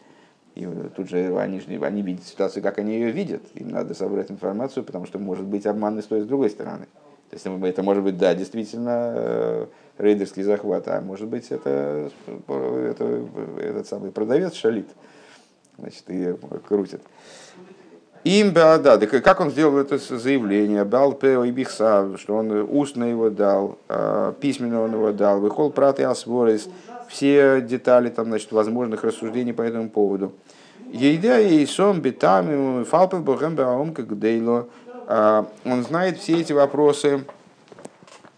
И 0.54 0.68
тут 0.94 1.08
же 1.08 1.36
они, 1.40 1.60
они 1.82 2.02
видят 2.02 2.22
ситуацию, 2.22 2.62
как 2.62 2.78
они 2.78 2.92
ее 2.92 3.10
видят. 3.10 3.42
Им 3.54 3.70
надо 3.70 3.94
собрать 3.94 4.30
информацию, 4.30 4.84
потому 4.84 5.06
что 5.06 5.18
может 5.18 5.44
быть 5.44 5.66
обманный 5.66 6.04
стоит 6.04 6.22
с 6.22 6.28
другой 6.28 6.50
стороны. 6.50 6.86
То 7.30 7.34
есть 7.34 7.44
это 7.44 7.82
может 7.82 8.04
быть, 8.04 8.16
да, 8.16 8.36
действительно 8.36 9.12
э, 9.16 9.66
рейдерский 9.98 10.44
захват, 10.44 10.86
а 10.86 11.00
может 11.00 11.26
быть 11.26 11.50
это, 11.50 12.12
это 12.46 13.26
этот 13.58 13.88
самый 13.88 14.12
продавец 14.12 14.54
шалит, 14.54 14.86
значит, 15.78 16.04
и 16.06 16.36
крутит. 16.68 17.00
Им 18.24 18.52
да, 18.52 18.98
как 18.98 19.40
он 19.40 19.50
сделал 19.50 19.78
это 19.78 19.96
заявление, 19.96 20.84
бал 20.84 21.12
и 21.12 21.50
бихса, 21.50 22.18
что 22.18 22.36
он 22.36 22.50
устно 22.70 23.04
его 23.04 23.30
дал, 23.30 23.78
а, 23.88 24.32
письменно 24.34 24.82
он 24.82 24.92
его 24.92 25.12
дал, 25.12 25.40
выхол 25.40 25.70
прат 25.70 26.00
и 26.00 26.02
асворис, 26.02 26.68
все 27.08 27.62
детали 27.62 28.10
там, 28.10 28.26
значит, 28.26 28.52
возможных 28.52 29.04
рассуждений 29.04 29.54
по 29.54 29.62
этому 29.62 29.88
поводу. 29.88 30.32
Ейда 30.92 31.40
и 31.40 31.64
сом 31.64 32.00
битами 32.00 32.84
фалпы 32.84 33.18
богем 33.18 33.54
баум 33.54 33.94
как 33.94 34.18
дейло. 34.18 34.68
А, 35.06 35.46
он 35.64 35.82
знает 35.82 36.18
все 36.18 36.40
эти 36.40 36.52
вопросы, 36.52 37.24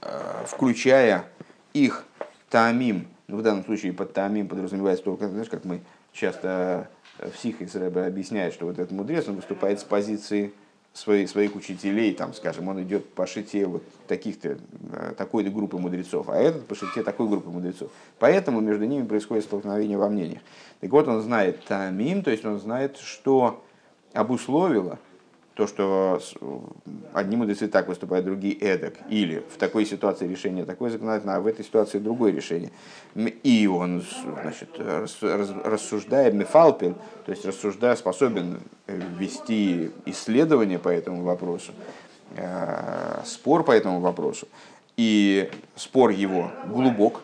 а, 0.01 0.45
включая 0.47 1.25
их 1.73 2.05
тамим. 2.51 3.09
Ну, 3.27 3.39
в 3.39 3.43
данном 3.43 3.65
случае 3.65 3.93
под 3.93 4.13
тамим 4.13 4.47
подразумевается 4.47 5.05
только, 5.05 5.29
знаешь, 5.29 5.49
как 5.49 5.65
мы 5.65 5.81
часто 6.13 6.89
в 7.19 7.37
Сихис 7.39 7.75
Рэбе 7.75 8.03
объясняет, 8.05 8.55
что 8.55 8.67
вот 8.67 8.79
этот 8.79 8.93
мудрец, 8.93 9.29
он 9.29 9.37
выступает 9.37 9.81
с 9.81 9.85
позиции 9.85 10.53
своих, 10.93 11.29
своих 11.29 11.57
учителей, 11.57 12.15
там, 12.15 12.35
скажем, 12.35 12.69
он 12.69 12.83
идет 12.83 13.09
по 13.15 13.27
шите 13.27 13.67
вот 13.67 13.83
таких-то, 14.07 14.59
э, 14.93 15.15
такой-то 15.17 15.51
группы 15.51 15.79
мудрецов, 15.79 16.29
а 16.29 16.37
этот 16.37 16.67
по 16.67 16.75
шите 16.75 17.03
такой 17.03 17.29
группы 17.29 17.49
мудрецов. 17.51 17.91
Поэтому 18.19 18.61
между 18.61 18.85
ними 18.85 19.07
происходит 19.07 19.45
столкновение 19.45 19.97
во 19.97 20.09
мнениях. 20.09 20.43
Так 20.81 20.91
вот, 20.91 21.09
он 21.09 21.23
знает 21.23 21.65
тамим, 21.65 22.23
то 22.23 22.31
есть 22.31 22.45
он 22.45 22.59
знает, 22.59 22.99
что 22.99 23.65
обусловило 24.13 24.99
то, 25.55 25.67
что 25.67 26.21
одни 27.13 27.37
мудрецы 27.37 27.69
так 27.69 27.89
выступают, 27.89 28.25
другие 28.25 28.55
эдак, 28.55 28.95
или 29.11 29.45
в 29.55 29.59
такой 29.59 29.85
ситуации 29.85 30.27
решение 30.27 30.65
такое 30.65 30.91
законодательное, 30.91 31.37
а 31.37 31.41
в 31.41 31.47
этой 31.47 31.65
ситуации 31.65 31.99
другое 31.99 32.33
решение. 32.33 32.71
И 33.15 33.67
он 33.67 34.03
значит, 34.43 34.71
рассуждая 34.79 36.33
мефалпин, 36.33 36.95
то 37.27 37.33
есть 37.33 37.45
рассуждая, 37.45 37.97
способен 37.97 38.61
э, 38.87 38.99
вести 39.19 39.91
исследование 40.07 40.79
по 40.79 40.89
этому 40.89 41.23
вопросу, 41.23 41.73
э, 42.37 43.21
спор 43.25 43.63
по 43.65 43.73
этому 43.73 44.01
вопросу, 44.01 44.49
и 44.97 45.51
спор 45.77 46.11
его 46.11 46.51
глубок 46.67 47.21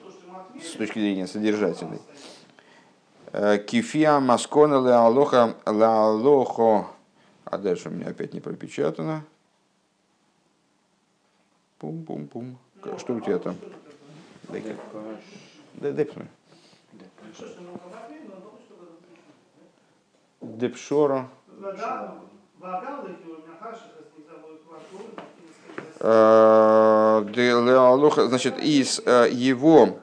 с 0.62 0.72
точки 0.72 0.98
зрения 0.98 1.26
содержательной. 1.26 2.00
Э, 3.32 3.58
Кифия 3.58 4.20
маскона 4.20 4.86
леалоха 4.86 5.54
леалохо 5.66 6.88
а 7.50 7.58
дальше 7.58 7.88
у 7.88 7.92
меня 7.92 8.08
опять 8.08 8.34
не 8.34 8.40
пропечатано. 8.40 9.24
Пум-пум-пум. 11.78 12.58
Что 12.98 13.14
у 13.14 13.20
тебя 13.20 13.38
там? 13.38 13.56
Да, 15.74 15.92
дай 15.92 16.04
посмотри. 16.04 16.28
Депшора. 20.40 21.28
Значит, 28.28 28.58
из 28.58 29.00
э, 29.04 29.28
его 29.30 29.98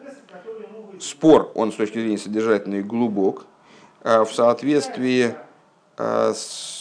спор, 0.99 1.51
он 1.55 1.71
с 1.71 1.75
точки 1.75 1.99
зрения 1.99 2.17
содержательной 2.17 2.83
глубок, 2.83 3.45
э, 4.03 4.23
в 4.23 4.33
соответствии 4.33 5.35
э, 5.97 6.33
с 6.33 6.74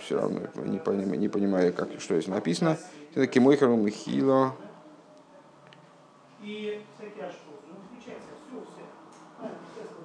все 0.00 0.20
равно 0.20 0.40
не 0.64 0.78
понимаю, 0.78 1.18
не 1.18 1.28
понимаю 1.28 1.72
как, 1.72 1.88
что 1.98 2.14
здесь 2.14 2.28
написано. 2.28 2.78
Это 3.14 3.26
Кимойхару 3.26 3.76
Михило. 3.76 4.54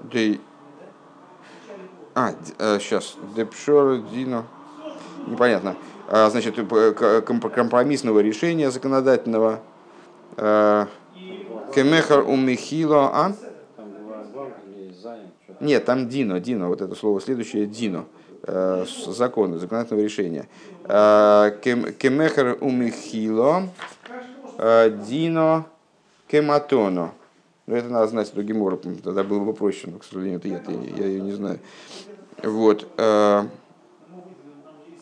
Дей. 0.04 0.41
А, 2.15 2.34
сейчас. 2.80 3.17
Э, 3.17 3.36
Депшор 3.36 3.99
Дино. 4.10 4.45
Непонятно. 5.27 5.75
А, 6.08 6.30
значит, 6.30 6.56
компромиссного 6.56 8.19
решения 8.19 8.71
законодательного. 8.71 9.62
Э, 10.38 10.88
Кемехар 11.73 12.27
у 12.27 12.36
Михило. 12.36 13.10
А? 13.13 13.34
Нет, 15.62 15.86
там 15.86 16.10
Дино, 16.10 16.39
Дино, 16.39 16.67
вот 16.67 16.82
это 16.82 16.95
слово 16.95 17.21
следующее 17.21 17.65
Дино. 17.65 18.06
Э, 18.43 18.86
закона, 19.08 19.60
законодательного 19.60 20.04
решения. 20.04 20.47
Э, 20.86 21.51
кемехер 21.62 22.58
умихило 22.60 23.69
э, 24.58 24.89
дино 25.08 25.65
кематоно. 26.27 27.12
Ну, 27.67 27.75
это 27.75 27.89
надо 27.89 28.08
знать 28.08 28.32
эту 28.32 28.41
гемору, 28.41 28.77
тогда 28.77 29.23
было 29.23 29.43
бы 29.43 29.54
проще, 29.54 29.89
но, 29.91 29.99
к 29.99 30.04
сожалению, 30.04 30.39
это 30.39 30.47
я, 30.47 30.60
я 30.97 31.06
ее 31.06 31.21
не 31.21 31.34
знаю. 31.34 31.60
Вот. 32.43 32.88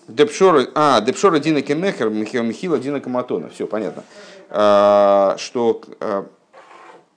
Депшора, 0.10 0.68
а, 0.76 1.00
Депшора 1.00 1.40
Дина 1.40 1.62
Кемехер, 1.62 2.10
Михила 2.10 2.78
Дина 2.78 3.00
Каматона. 3.00 3.48
Все, 3.50 3.66
понятно. 3.66 4.04
Что 5.38 5.82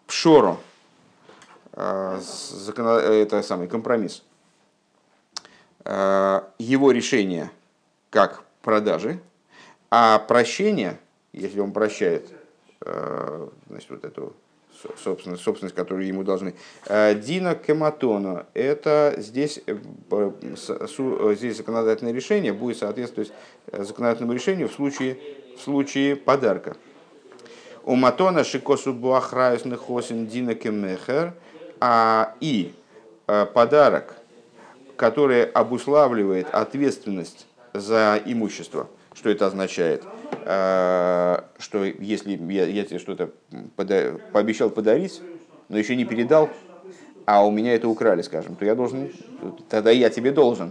Пшоро, 0.06 0.58
это 1.74 3.42
самый 3.42 3.66
компромисс, 3.66 4.22
его 5.84 6.90
решение 6.92 7.50
как 8.10 8.44
продажи, 8.62 9.18
а 9.90 10.18
прощение, 10.18 10.98
если 11.32 11.60
он 11.60 11.72
прощает 11.72 12.28
э, 12.80 13.48
значит, 13.68 13.90
вот 13.90 14.04
эту 14.04 14.32
собственность, 15.02 15.42
собственность, 15.42 15.74
которую 15.74 16.06
ему 16.06 16.24
должны. 16.24 16.54
Э, 16.86 17.14
Дина 17.14 17.54
Кематона– 17.54 18.46
это 18.54 19.14
здесь, 19.18 19.60
здесь 19.62 21.56
законодательное 21.56 22.12
решение 22.12 22.52
будет 22.52 22.78
соответствовать 22.78 23.32
законодательному 23.70 24.32
решению 24.32 24.68
в 24.68 24.72
случае, 24.72 25.18
в 25.56 25.60
случае 25.60 26.16
подарка. 26.16 26.76
У 27.84 27.94
Матона 27.94 28.44
Шикосу 28.44 28.92
Буахраюс 28.92 29.64
Нехосин 29.64 30.26
Дина 30.26 30.54
Кемехер, 30.54 31.34
а 31.80 32.34
и 32.40 32.72
подарок, 33.26 34.14
который 35.02 35.46
обуславливает 35.46 36.54
ответственность 36.54 37.48
за 37.74 38.22
имущество. 38.24 38.88
Что 39.14 39.30
это 39.30 39.46
означает? 39.46 40.06
А, 40.44 41.44
что 41.58 41.82
если 41.82 42.36
я, 42.52 42.66
я 42.66 42.84
тебе 42.84 43.00
что-то 43.00 43.32
пода- 43.74 44.20
пообещал 44.30 44.70
подарить, 44.70 45.20
но 45.68 45.76
еще 45.76 45.96
не 45.96 46.04
передал, 46.04 46.56
а 47.24 47.44
у 47.44 47.50
меня 47.50 47.74
это 47.74 47.88
украли, 47.88 48.22
скажем, 48.22 48.54
то 48.54 48.64
я 48.64 48.76
должен, 48.76 49.10
тогда 49.68 49.90
я 49.90 50.08
тебе 50.08 50.30
должен. 50.30 50.70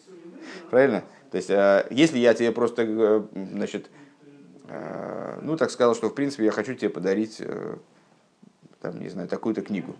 Правильно? 0.70 1.04
То 1.30 1.36
есть, 1.36 1.50
а, 1.50 1.86
если 1.90 2.16
я 2.16 2.32
тебе 2.32 2.52
просто, 2.52 2.84
э, 2.88 3.22
значит, 3.34 3.90
ну, 5.42 5.56
так 5.58 5.70
сказал, 5.70 5.94
что, 5.94 6.08
в 6.08 6.14
принципе, 6.14 6.46
я 6.46 6.50
хочу 6.50 6.74
тебе 6.74 6.88
подарить, 6.88 7.36
э, 7.40 7.76
там, 8.80 9.00
не 9.00 9.10
знаю, 9.10 9.28
такую-то 9.28 9.60
книгу. 9.60 9.96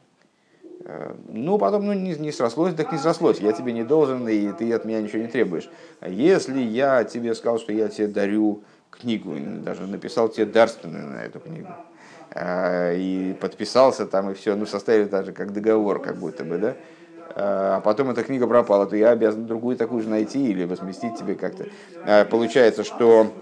Э, 0.84 1.14
ну, 1.28 1.58
потом 1.58 1.86
ну, 1.86 1.92
не, 1.92 2.14
не 2.14 2.32
срослось, 2.32 2.74
так 2.74 2.92
не 2.92 2.98
срослось. 2.98 3.38
Я 3.38 3.52
тебе 3.52 3.72
не 3.72 3.84
должен, 3.84 4.26
и 4.28 4.52
ты 4.52 4.72
от 4.72 4.84
меня 4.84 5.00
ничего 5.00 5.22
не 5.22 5.28
требуешь. 5.28 5.68
А 6.00 6.08
если 6.08 6.60
я 6.60 7.04
тебе 7.04 7.34
сказал, 7.34 7.58
что 7.58 7.72
я 7.72 7.88
тебе 7.88 8.08
дарю 8.08 8.62
книгу, 8.90 9.34
даже 9.64 9.86
написал 9.86 10.28
тебе 10.28 10.46
дарственную 10.46 11.08
на 11.08 11.22
эту 11.22 11.38
книгу, 11.40 11.68
э, 12.34 12.96
и 12.96 13.36
подписался 13.40 14.06
там, 14.06 14.30
и 14.30 14.34
все, 14.34 14.54
ну, 14.54 14.66
составили 14.66 15.04
даже 15.04 15.32
как 15.32 15.52
договор, 15.52 16.00
как 16.00 16.16
будто 16.16 16.44
бы, 16.44 16.58
да, 16.58 16.70
э, 16.70 16.74
а 17.36 17.80
потом 17.80 18.10
эта 18.10 18.24
книга 18.24 18.46
пропала, 18.46 18.86
то 18.86 18.96
я 18.96 19.10
обязан 19.10 19.46
другую 19.46 19.76
такую 19.76 20.02
же 20.02 20.08
найти 20.08 20.50
или 20.50 20.64
возместить 20.64 21.16
тебе 21.16 21.34
как-то. 21.34 21.66
Получается, 22.30 22.84
что 22.84 23.32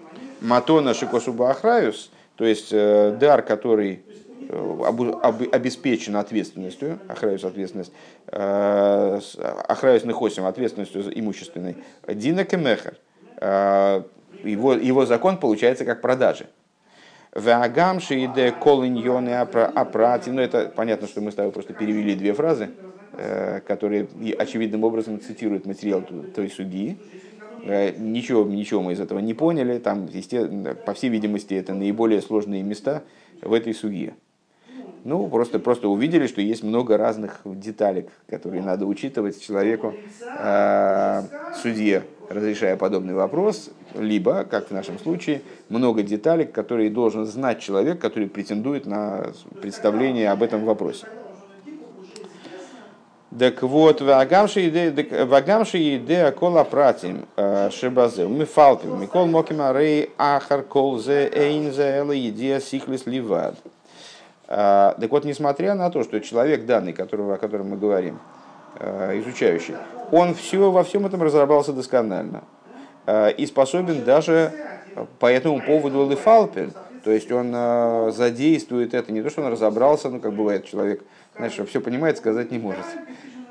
Матона 0.40 0.92
Шикосуба 0.92 1.50
Ахраюс, 1.50 2.10
то 2.36 2.44
есть 2.44 2.70
дар, 2.70 3.42
который 3.42 4.02
обеспечен 4.50 6.16
ответственностью, 6.16 6.98
охраюсь 7.08 7.44
ответственность, 7.44 7.92
э, 8.26 9.20
охраюсь 9.68 10.04
нахосим 10.04 10.46
ответственностью 10.46 11.02
имущественной, 11.18 11.76
Дина 12.06 12.44
Кемехер, 12.44 12.96
э, 13.40 14.02
его, 14.44 14.74
его 14.74 15.06
закон 15.06 15.38
получается 15.38 15.84
как 15.84 16.00
продажи. 16.00 16.46
Вагамши 17.34 18.24
иде 18.24 18.52
колиньоны 18.52 19.34
апрати. 19.34 20.30
Ну, 20.30 20.40
это 20.40 20.72
понятно, 20.74 21.06
что 21.06 21.20
мы 21.20 21.30
с 21.30 21.34
тобой 21.34 21.52
просто 21.52 21.74
перевели 21.74 22.14
две 22.14 22.32
фразы, 22.32 22.70
э, 23.12 23.60
которые 23.60 24.08
очевидным 24.38 24.84
образом 24.84 25.20
цитируют 25.20 25.66
материал 25.66 26.02
той 26.34 26.48
судьи. 26.48 26.98
Ничего, 27.64 28.44
ничего 28.44 28.82
мы 28.82 28.92
из 28.92 29.00
этого 29.00 29.18
не 29.18 29.34
поняли. 29.34 29.78
Там, 29.78 30.08
по 30.86 30.94
всей 30.94 31.10
видимости, 31.10 31.54
это 31.54 31.74
наиболее 31.74 32.22
сложные 32.22 32.62
места 32.62 33.02
в 33.42 33.52
этой 33.52 33.74
суге. 33.74 34.14
Ну, 35.04 35.28
просто, 35.28 35.58
просто 35.58 35.88
увидели, 35.88 36.26
что 36.26 36.40
есть 36.40 36.62
много 36.62 36.96
разных 36.96 37.40
деталек, 37.44 38.08
которые 38.28 38.62
надо 38.62 38.86
учитывать 38.86 39.40
человеку, 39.40 39.94
э, 40.38 41.22
судье, 41.62 42.02
разрешая 42.28 42.76
подобный 42.76 43.14
вопрос, 43.14 43.70
либо, 43.94 44.44
как 44.44 44.68
в 44.68 44.70
нашем 44.72 44.98
случае, 44.98 45.42
много 45.68 46.02
деталек, 46.02 46.52
которые 46.52 46.90
должен 46.90 47.24
знать 47.24 47.60
человек, 47.60 48.00
который 48.00 48.28
претендует 48.28 48.86
на 48.86 49.32
представление 49.60 50.30
об 50.30 50.42
этом 50.42 50.64
вопросе. 50.64 51.06
Так 53.38 53.62
вот, 53.62 54.00
вагамши 54.00 54.68
идея 54.68 56.32
кола 56.32 56.64
пратим 56.64 57.26
э, 57.36 57.70
шибазе, 57.70 58.26
мифалпим, 58.26 59.00
микол 59.00 59.26
мокима 59.26 59.72
рей 59.78 60.10
ахар 60.16 60.62
колзе 60.62 61.30
эйнзе 61.32 61.98
эла 61.98 62.18
идея 62.18 62.58
сихлис 62.58 63.06
ливад. 63.06 63.54
А, 64.48 64.96
так 64.98 65.10
вот, 65.10 65.24
несмотря 65.24 65.74
на 65.74 65.90
то, 65.90 66.02
что 66.02 66.20
человек 66.20 66.64
данный, 66.64 66.94
которого, 66.94 67.34
о 67.34 67.36
котором 67.36 67.68
мы 67.68 67.76
говорим, 67.76 68.18
а, 68.76 69.16
изучающий, 69.18 69.74
он 70.10 70.34
все, 70.34 70.70
во 70.70 70.82
всем 70.84 71.04
этом 71.04 71.22
разобрался 71.22 71.74
досконально 71.74 72.44
а, 73.06 73.28
и 73.28 73.44
способен 73.44 74.04
даже 74.04 74.52
по 75.18 75.26
этому 75.26 75.60
поводу 75.60 76.08
лифалпель, 76.08 76.72
то 77.04 77.12
есть 77.12 77.30
он 77.30 77.52
задействует 78.12 78.94
это, 78.94 79.12
не 79.12 79.22
то, 79.22 79.30
что 79.30 79.42
он 79.42 79.52
разобрался, 79.52 80.08
ну, 80.08 80.18
как 80.18 80.32
бывает 80.32 80.66
человек, 80.66 81.04
знаешь, 81.36 81.54
все 81.68 81.80
понимает, 81.80 82.16
сказать 82.18 82.50
не 82.50 82.58
может. 82.58 82.84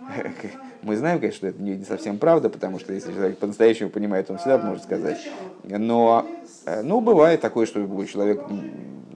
Мы 0.82 0.98
знаем, 0.98 1.20
конечно, 1.20 1.38
что 1.38 1.48
это 1.48 1.62
не 1.62 1.84
совсем 1.86 2.18
правда, 2.18 2.50
потому 2.50 2.80
что 2.80 2.94
если 2.94 3.14
человек 3.14 3.38
по-настоящему 3.38 3.90
понимает, 3.90 4.30
он 4.30 4.38
всегда 4.38 4.58
может 4.58 4.84
сказать. 4.84 5.18
Но 5.64 6.28
ну, 6.84 7.02
бывает 7.02 7.42
такое, 7.42 7.66
что 7.66 7.80
человек 8.06 8.42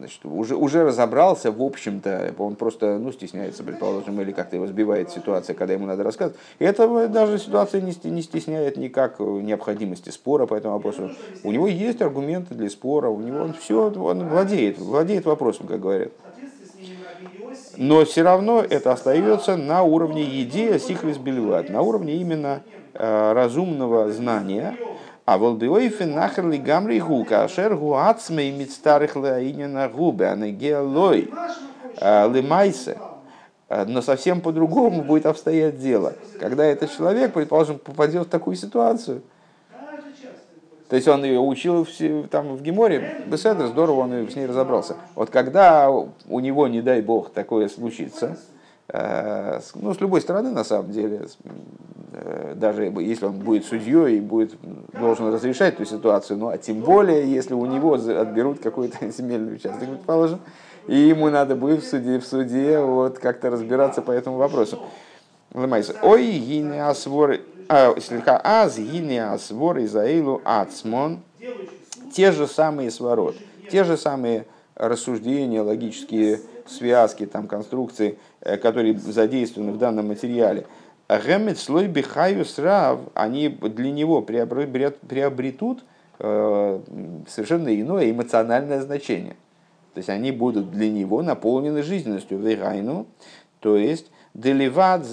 значит, 0.02 0.26
уже, 0.26 0.56
уже 0.56 0.84
разобрался, 0.84 1.52
в 1.52 1.62
общем-то, 1.62 2.34
он 2.40 2.56
просто 2.56 2.98
ну, 2.98 3.12
стесняется, 3.12 3.64
предположим, 3.64 4.20
или 4.20 4.32
как-то 4.32 4.56
его 4.56 4.66
сбивает 4.66 5.12
ситуация, 5.12 5.54
когда 5.54 5.74
ему 5.74 5.86
надо 5.86 6.04
рассказывать. 6.04 6.40
И 6.58 6.66
это 6.66 7.08
даже 7.08 7.38
ситуация 7.38 7.82
не, 7.82 7.94
не 8.10 8.22
стесняет 8.24 8.78
никак 8.78 9.20
необходимости 9.20 10.10
спора 10.10 10.48
по 10.48 10.56
этому 10.56 10.74
вопросу. 10.74 11.12
У 11.44 11.52
него 11.52 11.68
есть 11.68 12.02
аргументы 12.02 12.56
для 12.56 12.70
спора, 12.70 13.10
у 13.10 13.20
него 13.22 13.40
он 13.40 13.54
все, 13.54 13.92
он 13.92 14.28
владеет, 14.28 14.80
владеет 14.80 15.26
вопросом, 15.26 15.68
как 15.68 15.80
говорят. 15.80 16.12
Но 17.78 18.04
все 18.06 18.24
равно 18.24 18.62
это 18.68 18.92
остается 18.92 19.56
на 19.56 19.84
уровне 19.84 20.42
идеи 20.42 20.78
сихлис 20.78 21.18
бельват, 21.18 21.70
на 21.70 21.82
уровне 21.82 22.16
именно 22.16 22.64
э, 22.94 23.34
разумного 23.34 24.12
знания, 24.12 24.78
а 25.32 25.38
волбиойфен 25.38 26.14
нахер 26.14 26.46
ли 26.50 26.58
гамри 26.58 27.00
гу, 27.00 27.24
кашер 27.24 27.78
гу 27.78 27.94
ацмей 27.94 28.52
мит 28.52 28.72
старых 28.72 29.16
на 29.16 29.88
губе, 29.88 30.28
а 30.28 30.36
не 30.36 30.52
геолой 30.52 31.30
лимайсе. 32.02 32.98
Но 33.70 34.02
совсем 34.02 34.42
по-другому 34.42 35.04
будет 35.04 35.26
обстоять 35.26 35.80
дело. 35.80 36.16
Когда 36.38 36.66
этот 36.66 36.92
человек, 36.92 37.32
предположим, 37.32 37.80
попадет 37.80 38.28
в 38.28 38.30
такую 38.30 38.58
ситуацию, 38.58 39.22
то 40.90 40.98
есть 40.98 41.08
он 41.08 41.24
ее 41.24 41.40
учил 41.40 41.86
в, 41.86 42.28
там, 42.28 42.58
в 42.58 42.62
Геморе, 42.62 43.24
Беседр, 43.28 43.68
здорово, 43.68 44.02
он 44.02 44.30
с 44.30 44.36
ней 44.36 44.46
разобрался. 44.46 44.98
Вот 45.16 45.30
когда 45.30 45.90
у 45.90 46.40
него, 46.42 46.68
не 46.68 46.82
дай 46.82 47.02
бог, 47.02 47.32
такое 47.32 47.70
случится, 47.70 48.36
Э, 48.36 48.60
ну, 48.94 49.94
с 49.94 50.02
любой 50.02 50.22
стороны, 50.22 50.52
на 50.52 50.64
самом 50.66 50.92
деле, 50.92 51.28
э, 52.14 52.54
даже 52.58 52.84
если 52.84 53.26
он 53.26 53.40
будет 53.40 53.66
судьей 53.66 54.18
и 54.18 54.20
будет, 54.20 54.54
должен 54.92 55.34
разрешать 55.34 55.76
эту 55.76 55.86
ситуацию, 55.86 56.38
ну, 56.38 56.50
а 56.50 56.58
тем 56.58 56.82
более, 56.82 57.32
если 57.32 57.54
у 57.54 57.66
него 57.66 57.94
отберут 57.94 58.60
какой-то 58.60 59.10
земельный 59.12 59.56
участок, 59.56 59.88
предположим, 59.88 60.40
и 60.88 60.96
ему 60.96 61.30
надо 61.30 61.56
будет 61.56 61.84
в 61.84 61.88
суде, 61.88 62.20
в 62.20 62.26
суде 62.26 62.80
вот 62.80 63.20
как-то 63.20 63.50
разбираться 63.50 64.02
по 64.02 64.12
этому 64.12 64.38
вопросу. 64.38 64.80
Ой, 65.54 66.32
гинеасвор, 66.40 67.40
а, 67.70 67.94
слегка 68.00 68.42
аз 68.44 68.78
гинеасвор 68.78 69.80
изаилу 69.80 70.42
ацмон, 70.44 71.20
те 72.14 72.32
же 72.32 72.48
самые 72.48 72.92
сворот, 72.92 73.36
те 73.72 73.86
же 73.86 73.96
самые 73.96 74.46
рассуждения, 74.76 75.62
логические 75.62 76.42
связки, 76.72 77.26
там, 77.26 77.48
конструкции, 77.48 78.18
э, 78.42 78.58
которые 78.58 78.98
задействованы 78.98 79.72
в 79.72 79.78
данном 79.78 80.08
материале, 80.08 80.66
Гемет 81.10 81.58
слой 81.58 81.88
бихаю 81.88 82.46
срав, 82.46 83.02
они 83.16 83.50
для 83.50 83.92
него 83.92 84.22
приобретут 84.22 85.84
э, 86.20 86.80
совершенно 87.28 87.82
иное 87.82 88.12
эмоциональное 88.12 88.82
значение. 88.82 89.36
То 89.94 89.98
есть 89.98 90.10
они 90.10 90.32
будут 90.32 90.72
для 90.72 90.90
него 90.90 91.22
наполнены 91.22 91.84
жизненностью 91.84 92.38
вегайну, 92.40 93.08
то 93.60 93.76
есть 93.76 94.10
деливат 94.34 95.06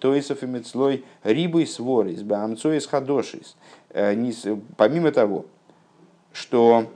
тойсов 0.00 0.42
и 0.42 0.46
мецлой 0.46 1.04
рибой 1.22 1.66
сворис, 1.68 2.22
бамцоис 2.22 2.86
хадошис. 2.86 3.56
Э, 3.90 4.16
помимо 4.76 5.12
того, 5.12 5.46
что 6.32 6.86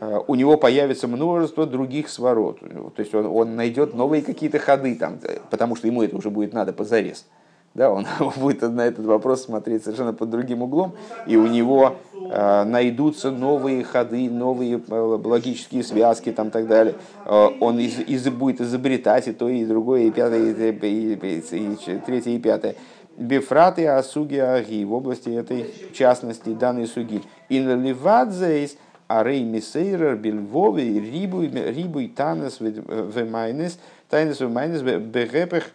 у 0.00 0.34
него 0.34 0.56
появится 0.56 1.08
множество 1.08 1.66
других 1.66 2.08
сворот. 2.08 2.60
То 2.60 3.00
есть 3.00 3.14
он, 3.14 3.26
он 3.26 3.56
найдет 3.56 3.94
новые 3.94 4.22
какие-то 4.22 4.58
ходы, 4.58 4.96
там, 4.96 5.18
э, 5.22 5.38
потому 5.50 5.76
что 5.76 5.86
ему 5.86 6.02
это 6.02 6.16
уже 6.16 6.30
будет 6.30 6.52
надо 6.52 6.72
позарез. 6.72 7.26
Да, 7.74 7.90
он 7.90 8.06
будет 8.36 8.62
на 8.62 8.82
этот 8.82 9.04
вопрос 9.04 9.44
смотреть 9.44 9.82
совершенно 9.82 10.12
под 10.12 10.30
другим 10.30 10.62
углом, 10.62 10.92
и 11.26 11.36
у 11.36 11.46
него 11.46 11.96
э, 12.14 12.64
найдутся 12.64 13.30
новые 13.30 13.82
ходы, 13.82 14.30
новые 14.30 14.80
э, 14.88 14.94
логические 15.24 15.82
связки 15.82 16.30
там 16.30 16.50
так 16.50 16.68
далее. 16.68 16.94
Э, 17.24 17.48
он 17.60 17.80
из, 17.80 17.98
из, 17.98 18.28
будет 18.28 18.60
изобретать 18.60 19.26
и 19.26 19.32
то, 19.32 19.48
и 19.48 19.64
другое, 19.64 20.02
и 20.02 20.10
пятое, 20.10 20.52
и, 20.52 20.70
и, 20.70 21.14
и, 21.14 21.72
и 21.72 21.98
третье, 22.06 22.30
и 22.30 22.38
пятое. 22.38 22.76
Бифраты 23.16 23.86
асуги 23.86 24.36
аги 24.36 24.84
в 24.84 24.92
области 24.92 25.30
этой 25.30 25.66
частности 25.92 26.50
данной 26.50 26.86
суги. 26.86 27.22
Инливадзейс 27.48 28.76
арей 29.18 29.44
мисейрер 29.44 30.16
бельвовый 30.16 30.98
рибуй 30.98 31.48
рибуй 31.48 32.08
танес 32.08 32.60
вемайнес 32.60 33.78
танес 34.08 34.40
вемайнес 34.40 34.82
бегепех 34.82 35.70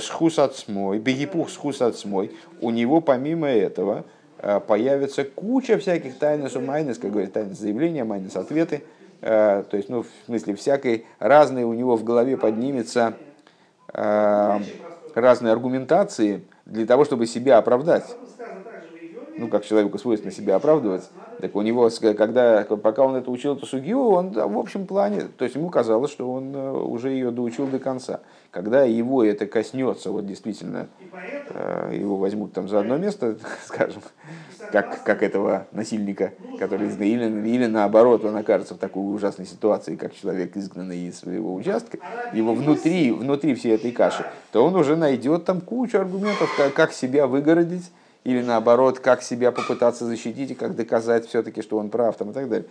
схусацмой 0.00 0.98
бегипух 0.98 1.50
схусацмой. 1.50 2.32
У 2.60 2.70
него 2.70 3.00
помимо 3.00 3.48
этого 3.48 4.04
появится 4.66 5.24
куча 5.24 5.78
всяких 5.78 6.18
тайнес 6.18 6.54
майнес, 6.54 6.98
как 6.98 7.10
говорит 7.10 7.32
тайнес 7.32 7.58
заявления, 7.58 8.04
майнес 8.04 8.36
ответы, 8.36 8.82
то 9.20 9.66
есть, 9.72 9.90
ну, 9.90 10.02
в 10.02 10.08
смысле, 10.26 10.54
всякой 10.54 11.04
разной 11.18 11.64
у 11.64 11.74
него 11.74 11.96
в 11.96 12.04
голове 12.04 12.36
поднимется 12.38 13.14
разные 13.92 15.52
аргументации 15.52 16.42
для 16.64 16.86
того, 16.86 17.04
чтобы 17.04 17.26
себя 17.26 17.58
оправдать. 17.58 18.16
Ну, 19.40 19.48
как 19.48 19.64
человеку 19.64 19.96
свойственно 19.96 20.30
себя 20.30 20.56
оправдывать. 20.56 21.08
Так 21.40 21.56
у 21.56 21.62
него, 21.62 21.88
когда, 22.14 22.62
пока 22.64 23.02
он 23.02 23.14
это 23.14 23.30
учил, 23.30 23.56
эту 23.56 23.64
сугию, 23.64 23.98
он 23.98 24.32
в 24.32 24.58
общем 24.58 24.86
плане, 24.86 25.28
то 25.38 25.44
есть 25.44 25.56
ему 25.56 25.70
казалось, 25.70 26.10
что 26.10 26.30
он 26.30 26.54
э, 26.54 26.70
уже 26.72 27.08
ее 27.08 27.30
доучил 27.30 27.66
до 27.66 27.78
конца. 27.78 28.20
Когда 28.50 28.84
его 28.84 29.24
это 29.24 29.46
коснется, 29.46 30.10
вот 30.10 30.26
действительно, 30.26 30.88
э, 31.48 31.96
его 31.98 32.16
возьмут 32.16 32.52
там 32.52 32.68
за 32.68 32.80
одно 32.80 32.98
место, 32.98 33.38
скажем, 33.64 34.02
как, 34.70 35.02
как 35.04 35.22
этого 35.22 35.66
насильника, 35.72 36.34
который 36.58 36.88
или, 36.88 37.48
или 37.48 37.64
наоборот, 37.64 38.26
он 38.26 38.36
окажется 38.36 38.74
в 38.74 38.78
такой 38.78 39.02
ужасной 39.14 39.46
ситуации, 39.46 39.96
как 39.96 40.14
человек, 40.14 40.54
изгнанный 40.54 41.08
из 41.08 41.18
своего 41.18 41.54
участка, 41.54 41.96
его 42.34 42.52
внутри, 42.52 43.10
внутри 43.10 43.54
всей 43.54 43.74
этой 43.76 43.92
каши, 43.92 44.26
то 44.52 44.62
он 44.62 44.76
уже 44.76 44.96
найдет 44.96 45.46
там 45.46 45.62
кучу 45.62 45.96
аргументов, 45.96 46.54
как, 46.58 46.74
как 46.74 46.92
себя 46.92 47.26
выгородить, 47.26 47.90
или 48.30 48.42
наоборот, 48.42 48.98
как 48.98 49.22
себя 49.22 49.52
попытаться 49.52 50.04
защитить 50.04 50.52
и 50.52 50.54
как 50.54 50.76
доказать 50.76 51.26
все-таки, 51.26 51.62
что 51.62 51.78
он 51.78 51.90
прав 51.90 52.16
там, 52.16 52.30
и 52.30 52.32
так 52.32 52.48
далее. 52.48 52.68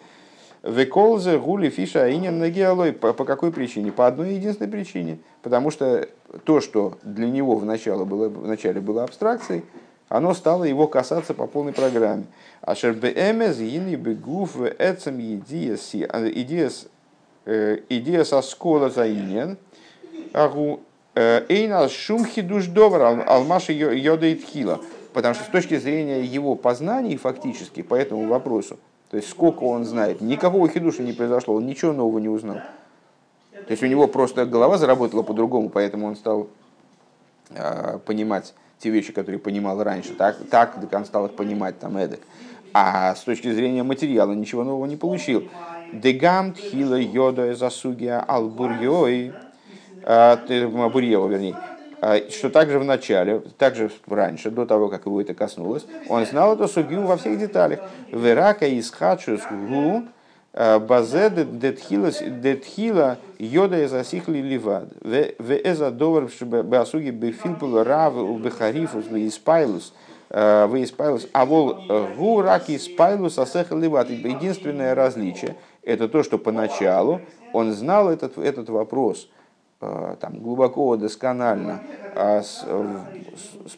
Веколзе, 0.63 1.37
гули, 1.37 1.69
фиша, 1.69 2.11
инин, 2.13 2.39
нагиалой. 2.39 2.91
По, 2.91 3.13
по 3.13 3.23
какой 3.23 3.51
причине? 3.51 3.91
По 3.91 4.07
одной 4.07 4.33
единственной 4.33 4.69
причине. 4.69 5.19
Потому 5.41 5.71
что 5.71 6.07
то, 6.43 6.59
что 6.59 6.97
для 7.03 7.27
него 7.27 7.55
вначале 7.55 8.03
было, 8.03 8.27
вначале 8.27 8.81
было 8.81 9.03
абстракцией, 9.03 9.63
оно 10.09 10.33
стало 10.33 10.65
его 10.65 10.87
касаться 10.87 11.33
по 11.33 11.47
полной 11.47 11.71
программе. 11.71 12.25
А 12.61 12.75
шербеэмез 12.75 13.57
гини 13.57 13.95
бегуф 13.95 14.57
эцем 14.79 15.21
идеяс 15.21 15.93
идеяс 17.45 18.33
аскола 18.33 18.89
заинен 18.89 19.57
агу 20.33 20.81
эйнал 21.15 21.89
шумхи 21.89 22.41
душ 22.41 22.67
довар 22.67 23.23
алмаши 23.27 23.71
йодает 23.71 24.43
хила. 24.43 24.81
Потому 25.19 25.35
что 25.35 25.43
с 25.43 25.47
точки 25.47 25.77
зрения 25.77 26.21
его 26.23 26.55
познаний 26.55 27.17
фактически 27.17 27.81
по 27.81 27.93
этому 27.93 28.25
вопросу, 28.27 28.79
то 29.09 29.17
есть 29.17 29.29
сколько 29.29 29.65
он 29.65 29.83
знает, 29.83 30.21
никакого 30.21 30.69
хидуша 30.69 31.03
не 31.03 31.11
произошло, 31.11 31.55
он 31.55 31.65
ничего 31.65 31.91
нового 31.91 32.19
не 32.19 32.29
узнал. 32.29 32.59
То 33.51 33.71
есть 33.71 33.83
у 33.83 33.87
него 33.87 34.07
просто 34.07 34.45
голова 34.45 34.77
заработала 34.77 35.21
по-другому, 35.21 35.67
поэтому 35.67 36.07
он 36.07 36.15
стал 36.15 36.47
э, 37.49 37.99
понимать 38.05 38.53
те 38.77 38.91
вещи, 38.91 39.11
которые 39.11 39.39
понимал 39.39 39.83
раньше, 39.83 40.13
так, 40.13 40.37
так 40.49 40.77
он 40.93 41.03
стал 41.03 41.25
их 41.25 41.33
понимать 41.33 41.77
там 41.79 41.97
эдак. 41.97 42.21
А 42.73 43.13
с 43.13 43.19
точки 43.19 43.51
зрения 43.51 43.83
материала 43.83 44.31
ничего 44.31 44.63
нового 44.63 44.85
не 44.85 44.95
получил. 44.95 45.49
Дегамт 45.91 46.57
хила 46.57 46.95
йода 46.95 47.53
засугия 47.55 48.21
албурьой, 48.21 49.33
Бурьева, 50.01 51.27
вернее, 51.27 51.57
что 52.29 52.49
также 52.49 52.79
в 52.79 52.85
начале, 52.85 53.41
также 53.57 53.91
раньше, 54.07 54.51
до 54.51 54.65
того, 54.65 54.89
как 54.89 55.05
его 55.05 55.21
это 55.21 55.33
коснулось, 55.33 55.85
он 56.07 56.25
знал 56.25 56.53
эту 56.53 56.67
сугию 56.67 57.05
во 57.05 57.17
всех 57.17 57.37
деталях. 57.37 57.79
Верака 58.11 58.65
из 58.65 58.89
хачус 58.91 59.41
гу 59.49 60.03
базе 60.53 61.29
детхила 61.29 63.17
йода 63.37 63.83
из 63.83 63.93
асихли 63.93 64.39
ливад. 64.39 64.89
В 65.01 65.53
эза 65.53 65.91
довар 65.91 66.29
беасуги 66.41 67.09
бефилпул 67.09 67.83
рав 67.83 68.15
у 68.15 68.37
бехарифус. 68.37 69.05
Вы 69.07 69.27
испайлус. 69.27 69.93
А 70.31 71.45
вол 71.45 71.77
гу 72.17 72.41
раки 72.41 72.77
испайлус 72.77 73.37
асеха 73.37 73.75
ливад. 73.75 74.09
Единственное 74.09 74.95
различие 74.95 75.55
это 75.83 76.07
то, 76.07 76.23
что 76.23 76.37
поначалу 76.37 77.21
он 77.51 77.73
знал 77.73 78.09
этот, 78.09 78.37
этот 78.37 78.69
вопрос– 78.69 79.27
Э, 79.38 79.38
там, 79.79 80.39
глубоко, 80.39 80.97
досконально, 80.97 81.81
а 82.15 82.41
с, 82.41 82.65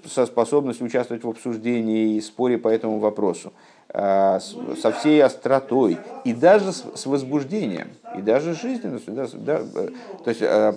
со 0.08 0.26
способностью 0.26 0.88
участвовать 0.88 1.24
в 1.24 1.30
обсуждении 1.30 2.16
и 2.16 2.22
споре 2.22 2.58
по 2.58 2.70
этому 2.70 3.00
вопросу, 3.00 3.54
а 3.90 4.40
со 4.40 4.92
всей 4.92 5.22
остротой 5.22 6.00
и 6.24 6.34
даже 6.34 6.72
с 6.72 7.06
возбуждением, 7.06 7.90
и 8.18 8.22
даже 8.22 8.54
жизненностью. 8.54 9.14
Да, 9.14 9.28
да, 9.34 9.62
э, 9.76 9.90
то 10.24 10.30
есть 10.30 10.42
э, 10.42 10.74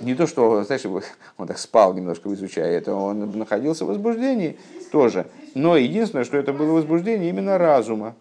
не 0.00 0.14
то, 0.14 0.26
что, 0.26 0.62
знаешь, 0.62 0.82
он 1.36 1.46
так 1.46 1.58
спал 1.58 1.94
немножко, 1.94 2.32
изучая 2.32 2.78
это, 2.78 2.94
он 2.94 3.38
находился 3.38 3.84
в 3.84 3.88
возбуждении 3.88 4.58
тоже. 4.92 5.26
Но 5.54 5.76
единственное, 5.76 6.24
что 6.24 6.36
это 6.36 6.52
было 6.52 6.72
возбуждение 6.72 7.28
именно 7.28 7.58
разума. 7.58 8.14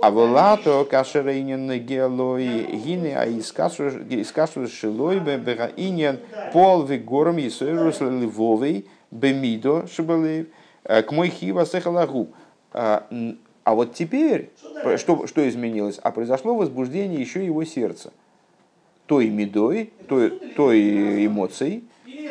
А 0.00 0.10
волато 0.10 0.86
кашерейнин 0.90 1.70
гелой 1.84 2.66
гине 2.72 3.16
а 3.16 3.26
искасу 3.28 4.68
шилой 4.68 5.20
бега 5.20 5.70
иньян 5.76 6.18
пол 6.52 6.84
вигором 6.84 7.38
есойрус 7.38 8.00
ливовый 8.00 8.86
бемидо 9.10 9.86
шибалеев 9.86 10.46
э, 10.84 11.02
к 11.02 11.12
мой 11.12 11.28
хива 11.28 11.64
сехалагу. 11.64 12.28
А, 12.72 13.06
а 13.62 13.74
вот 13.74 13.94
теперь, 13.94 14.50
что, 14.96 15.26
что 15.26 15.48
изменилось? 15.48 15.98
А 16.02 16.10
произошло 16.10 16.54
возбуждение 16.54 17.20
еще 17.20 17.44
его 17.44 17.64
сердца. 17.64 18.12
Той 19.06 19.28
медой, 19.28 19.92
той, 20.08 20.30
той 20.30 21.26
эмоцией, 21.26 21.84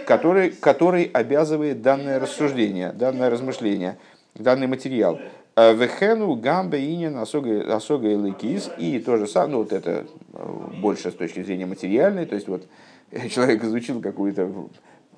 который, 0.06 0.52
который 0.52 1.06
обязывает 1.06 1.82
данное 1.82 2.20
рассуждение, 2.20 2.92
данное 2.92 3.30
размышление, 3.30 3.98
данный 4.36 4.68
материал. 4.68 5.20
Э, 5.56 5.74
Вехену 5.76 6.36
гамбе 6.36 6.80
инин 6.80 7.18
осога 7.18 8.10
и 8.10 8.16
лыкис. 8.16 8.72
И 8.78 9.00
то 9.00 9.18
же 9.18 9.28
самое, 9.28 9.52
ну 9.52 9.58
вот 9.60 9.72
это 9.72 10.06
э, 10.34 10.60
больше 10.82 11.12
с 11.12 11.14
точки 11.14 11.44
зрения 11.44 11.68
материальной, 11.68 12.26
то 12.26 12.36
есть 12.36 12.48
вот 12.48 12.66
человек 13.30 13.64
изучил 13.64 14.02
какую-то 14.02 14.50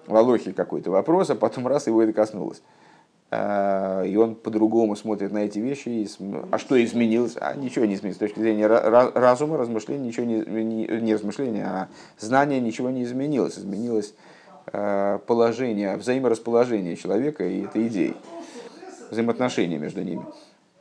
волохи 0.07 0.51
какой-то 0.51 0.91
вопрос, 0.91 1.29
а 1.29 1.35
потом 1.35 1.67
раз 1.67 1.87
его 1.87 2.01
это 2.03 2.11
коснулось. 2.11 2.61
Э, 3.31 4.05
и 4.05 4.17
он 4.17 4.35
по-другому 4.35 4.97
смотрит 4.97 5.31
на 5.31 5.45
эти 5.45 5.59
вещи. 5.59 6.05
А 6.51 6.57
что 6.57 6.83
изменилось? 6.83 7.37
А 7.39 7.53
ничего 7.55 7.85
не 7.85 7.93
изменилось. 7.93 8.17
С 8.17 8.19
точки 8.19 8.39
зрения 8.39 8.67
разума, 8.67 9.57
размышления, 9.57 10.07
ничего 10.07 10.25
не, 10.25 10.85
не 10.99 11.13
размышления, 11.13 11.65
а 11.65 11.87
знания 12.19 12.59
ничего 12.59 12.89
не 12.89 13.03
изменилось. 13.03 13.57
Изменилось 13.57 14.13
положение, 15.27 15.95
взаиморасположение 15.95 16.95
человека 16.95 17.47
и 17.47 17.65
этой 17.65 17.87
идеи 17.87 18.15
взаимоотношения 19.11 19.77
между 19.77 20.01
ними. 20.01 20.23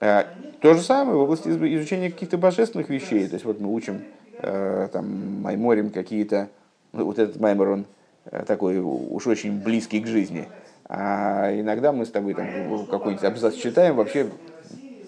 Э, 0.00 0.24
то 0.60 0.74
же 0.74 0.82
самое 0.82 1.16
в 1.16 1.20
области 1.20 1.48
изучения 1.48 2.10
каких-то 2.10 2.38
божественных 2.38 2.88
вещей. 2.88 3.26
То 3.26 3.34
есть 3.34 3.44
вот 3.44 3.60
мы 3.60 3.72
учим 3.72 4.02
э, 4.38 4.88
там, 4.92 5.42
майморим 5.42 5.90
какие-то, 5.90 6.48
ну, 6.92 7.04
вот 7.06 7.18
этот 7.18 7.40
маймор, 7.40 7.68
он 7.68 7.86
э, 8.26 8.44
такой 8.46 8.78
уж 8.78 9.26
очень 9.26 9.62
близкий 9.62 10.00
к 10.00 10.06
жизни. 10.06 10.48
А 10.86 11.50
иногда 11.58 11.92
мы 11.92 12.04
с 12.04 12.10
тобой 12.10 12.34
там 12.34 12.46
какой-нибудь 12.86 13.24
абзац 13.24 13.54
читаем, 13.54 13.96
вообще 13.96 14.28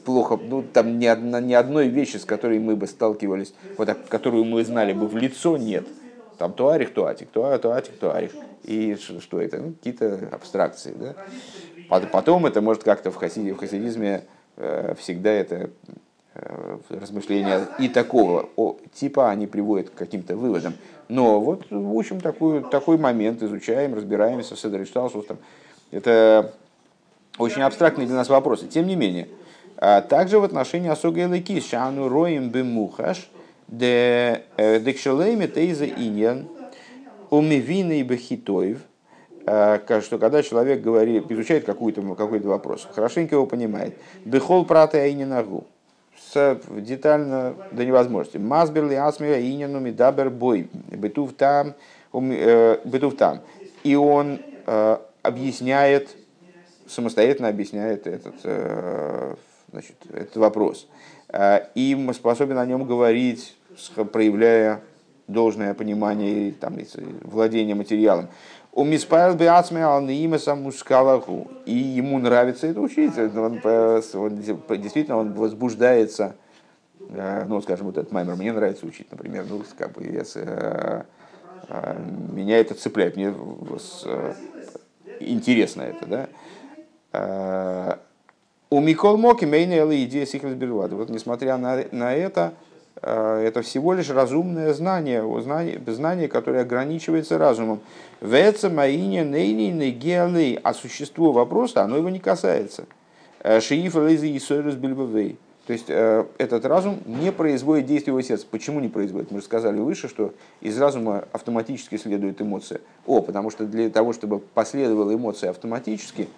плохо, 0.06 0.38
ну 0.42 0.62
там 0.62 0.98
ни, 0.98 1.06
одна, 1.06 1.40
ни 1.40 1.52
одной 1.52 1.88
вещи, 1.88 2.16
с 2.16 2.24
которой 2.24 2.58
мы 2.58 2.76
бы 2.76 2.86
сталкивались, 2.86 3.52
вот 3.76 3.86
так, 3.86 4.08
которую 4.08 4.44
мы 4.44 4.64
знали 4.64 4.94
бы 4.94 5.06
в 5.06 5.16
лицо, 5.16 5.58
нет. 5.58 5.86
Там 6.38 6.52
туарих, 6.52 6.92
туатик, 6.92 7.28
туатик, 7.30 7.98
туарих. 7.98 8.32
И 8.62 8.96
что 8.96 9.40
это? 9.40 9.58
Ну, 9.58 9.72
какие-то 9.72 10.28
абстракции. 10.32 10.94
Да? 10.98 11.14
Потом 11.88 12.46
это 12.46 12.60
может 12.60 12.82
как-то 12.82 13.10
в, 13.10 13.16
хасиди, 13.16 13.52
в 13.52 13.58
хасидизме 13.58 14.24
э, 14.56 14.94
всегда 14.98 15.30
это 15.30 15.70
э, 16.34 16.78
размышления 16.88 17.66
и 17.78 17.88
такого 17.88 18.48
типа 18.92 19.30
они 19.30 19.46
приводят 19.46 19.90
к 19.90 19.94
каким-то 19.94 20.36
выводам. 20.36 20.74
Но 21.08 21.40
вот 21.40 21.70
учим 21.70 22.20
такой, 22.20 22.62
такой 22.64 22.98
момент, 22.98 23.42
изучаем, 23.42 23.94
разбираемся, 23.94 24.56
Седришталсус. 24.56 25.26
Это 25.92 26.54
очень 27.38 27.62
абстрактные 27.62 28.06
для 28.06 28.16
нас 28.16 28.28
вопросы. 28.28 28.66
Тем 28.66 28.86
не 28.86 28.96
менее, 28.96 29.28
а 29.76 30.00
также 30.00 30.40
в 30.40 30.44
отношении 30.44 30.88
Асуга 30.88 31.22
Элыки, 31.22 31.60
Шану 31.60 32.08
Роем 32.08 32.50
Бемухаш, 32.50 33.30
де 33.68 34.42
э, 34.56 34.80
Декшелейме 34.80 35.46
Тейза 35.46 35.86
Иньян, 35.86 36.48
Умивины 37.30 38.02
Бехитоев– 38.02 38.78
Э, 38.88 38.95
что 39.46 40.18
когда 40.18 40.42
человек 40.42 40.82
говорит, 40.82 41.30
изучает 41.30 41.64
какой-то 41.64 42.02
какой 42.14 42.40
вопрос, 42.40 42.88
хорошенько 42.92 43.36
его 43.36 43.46
понимает, 43.46 43.96
бехол 44.24 44.64
прата 44.64 45.06
и 45.06 45.14
не 45.14 45.24
ногу, 45.24 45.64
детально 46.34 47.54
до 47.70 47.84
невозможности. 47.84 48.38
Мазберли 48.38 48.94
асмира 48.94 49.40
инину 49.40 49.78
мидабер 49.78 50.30
бой, 50.30 50.68
бетув 50.72 51.32
там, 51.34 51.74
э, 52.12 52.78
бетув 52.84 53.16
там. 53.16 53.40
И 53.84 53.94
он 53.94 54.40
э, 54.66 54.96
объясняет 55.22 56.16
самостоятельно 56.88 57.48
объясняет 57.48 58.06
этот, 58.06 58.34
значит, 59.70 59.96
этот 60.12 60.36
вопрос. 60.36 60.86
И 61.74 62.10
способен 62.14 62.58
о 62.58 62.66
нем 62.66 62.84
говорить, 62.84 63.56
проявляя 64.12 64.80
должное 65.26 65.74
понимание 65.74 66.48
и 66.48 66.52
там, 66.52 66.76
владение 67.22 67.74
материалом. 67.74 68.28
У 68.76 68.84
Миспайл 68.84 69.34
Биацме 69.34 69.82
Алнаимаса 69.82 70.54
Мускалаху. 70.54 71.50
И 71.64 71.72
ему 71.72 72.18
нравится 72.18 72.66
это 72.66 72.82
учить. 72.82 73.16
Он, 73.16 73.58
он, 73.64 74.36
действительно 74.36 75.16
он 75.16 75.32
возбуждается. 75.32 76.36
Ну, 77.00 77.62
скажем, 77.62 77.86
вот 77.86 77.96
этот 77.96 78.12
маймер 78.12 78.36
мне 78.36 78.52
нравится 78.52 78.84
учить, 78.84 79.10
например. 79.10 79.46
Ну, 79.48 79.62
как 79.78 79.92
бы, 79.92 80.04
я, 80.04 81.06
меня 82.30 82.58
это 82.58 82.74
цепляет. 82.74 83.16
Мне 83.16 83.34
интересно 85.20 85.82
это, 85.82 86.28
да. 87.12 87.98
У 88.68 88.80
Микол 88.80 89.16
Моки 89.16 89.46
Мейнела 89.46 90.04
идея 90.04 90.26
Сихлес 90.26 90.54
Вот 90.58 91.08
несмотря 91.08 91.56
на, 91.56 91.82
на 91.92 92.14
это, 92.14 92.52
это 93.02 93.62
всего 93.62 93.92
лишь 93.92 94.10
разумное 94.10 94.72
знание, 94.72 95.22
знание, 95.42 95.80
знание, 95.86 96.28
которое 96.28 96.62
ограничивается 96.62 97.38
разумом. 97.38 97.80
Веца 98.20 98.70
маине 98.70 99.24
нейни 99.24 99.70
негиалей, 99.70 100.58
а 100.62 100.72
существо 100.72 101.32
вопроса, 101.32 101.82
оно 101.82 101.96
его 101.96 102.08
не 102.08 102.20
касается. 102.20 102.86
Э, 103.40 103.60
Шиифа 103.60 104.00
лейзи 104.00 104.26
и 104.26 104.70
бильбавей. 104.72 105.38
То 105.66 105.72
есть 105.72 105.86
э, 105.88 106.24
этот 106.38 106.64
разум 106.64 106.98
не 107.06 107.32
производит 107.32 107.86
действия 107.86 108.12
его 108.12 108.22
сердца. 108.22 108.46
Почему 108.50 108.80
не 108.80 108.88
производит? 108.88 109.30
Мы 109.30 109.38
же 109.40 109.44
сказали 109.44 109.78
выше, 109.78 110.08
что 110.08 110.32
из 110.60 110.78
разума 110.78 111.24
автоматически 111.32 111.96
следует 111.96 112.40
эмоция. 112.40 112.80
О, 113.04 113.20
потому 113.20 113.50
что 113.50 113.66
для 113.66 113.90
того, 113.90 114.12
чтобы 114.12 114.38
последовала 114.38 115.12
эмоция 115.12 115.50
автоматически, 115.50 116.28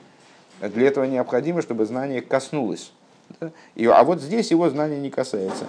для 0.61 0.89
этого 0.89 1.05
необходимо, 1.05 1.63
чтобы 1.63 1.85
знание 1.85 2.21
коснулось. 2.21 2.93
И, 3.75 3.87
а 3.87 4.03
вот 4.03 4.21
здесь 4.21 4.51
его 4.51 4.69
знание 4.71 4.99
не 4.99 5.11
касается. 5.11 5.67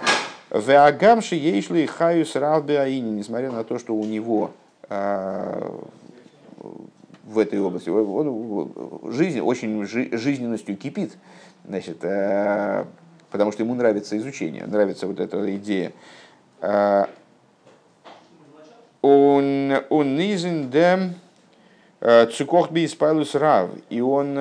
Веагамши 0.51 1.35
ейшли 1.35 1.85
хаюс 1.85 2.35
ралби 2.35 2.73
аини, 2.73 3.11
несмотря 3.11 3.51
на 3.51 3.63
то, 3.63 3.77
что 3.77 3.93
у 3.93 4.03
него 4.03 4.51
э, 4.89 5.71
в 7.25 7.37
этой 7.37 7.59
области 7.59 7.89
он, 7.89 8.71
жизнь 9.11 9.41
очень 9.41 9.85
жизненностью 9.85 10.75
кипит, 10.75 11.11
значит, 11.67 11.99
э, 12.01 12.85
потому 13.29 13.51
что 13.51 13.61
ему 13.61 13.75
нравится 13.75 14.17
изучение, 14.17 14.65
нравится 14.65 15.05
вот 15.05 15.19
эта 15.19 15.55
идея. 15.55 15.91
Э, 16.61 17.05
он 19.01 19.69
низен 20.17 20.69
дем 20.69 21.13
цукохби 22.33 22.85
испайлус 22.85 23.33
рав, 23.35 23.69
и 23.89 24.01
он 24.01 24.37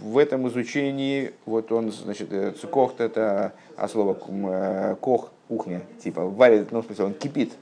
в 0.00 0.18
этом 0.18 0.48
изучении, 0.48 1.32
вот 1.46 1.72
он, 1.72 1.92
значит, 1.92 2.28
цукохт 2.60 3.00
это 3.00 3.52
а 3.78 3.88
слово 3.88 4.18
э, 4.28 4.96
кох, 5.00 5.30
кухня, 5.48 5.82
типа 6.02 6.24
варит, 6.24 6.72
ну, 6.72 6.82
в 6.82 6.86
смысле, 6.86 7.04
он 7.06 7.14
кипит 7.14 7.52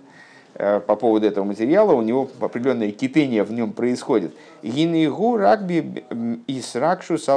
э, 0.55 0.81
по 0.81 0.97
поводу 0.97 1.27
этого 1.27 1.45
материала, 1.45 1.93
у 1.93 2.01
него 2.01 2.31
определенное 2.41 2.91
кипение 2.91 3.43
в 3.43 3.53
нем 3.53 3.73
происходит. 3.73 4.35
Гинигу 4.63 5.37
ракби 5.37 6.05
исракшус 6.47 7.29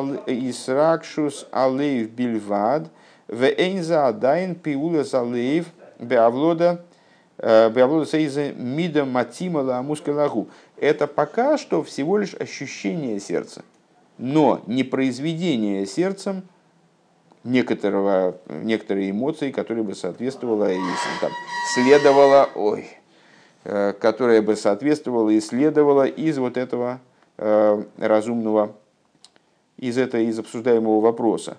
алеев 1.52 2.10
бильвад, 2.10 2.88
в 3.28 3.44
эйнза 3.44 4.08
адайн 4.08 4.56
пиулес 4.56 5.14
алеев 5.14 5.66
беавлода 6.00 6.86
э, 7.38 7.70
беавлода 7.70 8.06
сейза 8.06 8.54
мида 8.54 9.04
матимала 9.04 9.78
амускалагу. 9.78 10.48
Это 10.78 11.06
пока 11.06 11.58
что 11.58 11.84
всего 11.84 12.18
лишь 12.18 12.34
ощущение 12.34 13.20
сердца, 13.20 13.64
но 14.20 14.62
не 14.68 14.84
произведение 14.84 15.86
сердцем 15.86 16.44
некоторого, 17.44 18.38
некоторые 18.48 19.12
эмоции, 19.12 19.50
которые 19.50 19.84
бы 19.84 19.96
соответствовала 19.96 20.72
и 20.72 20.78
там, 21.22 21.32
следовала, 21.74 22.50
ой, 22.54 22.88
э, 23.64 23.94
которая 23.94 24.42
бы 24.42 24.56
соответствовала 24.58 25.30
и 25.30 25.40
следовала 25.40 26.06
из 26.06 26.38
вот 26.38 26.58
этого 26.58 27.00
э, 27.38 27.84
разумного, 27.98 28.76
из 29.78 29.98
этого, 29.98 30.22
из 30.22 30.38
обсуждаемого 30.38 31.00
вопроса. 31.00 31.58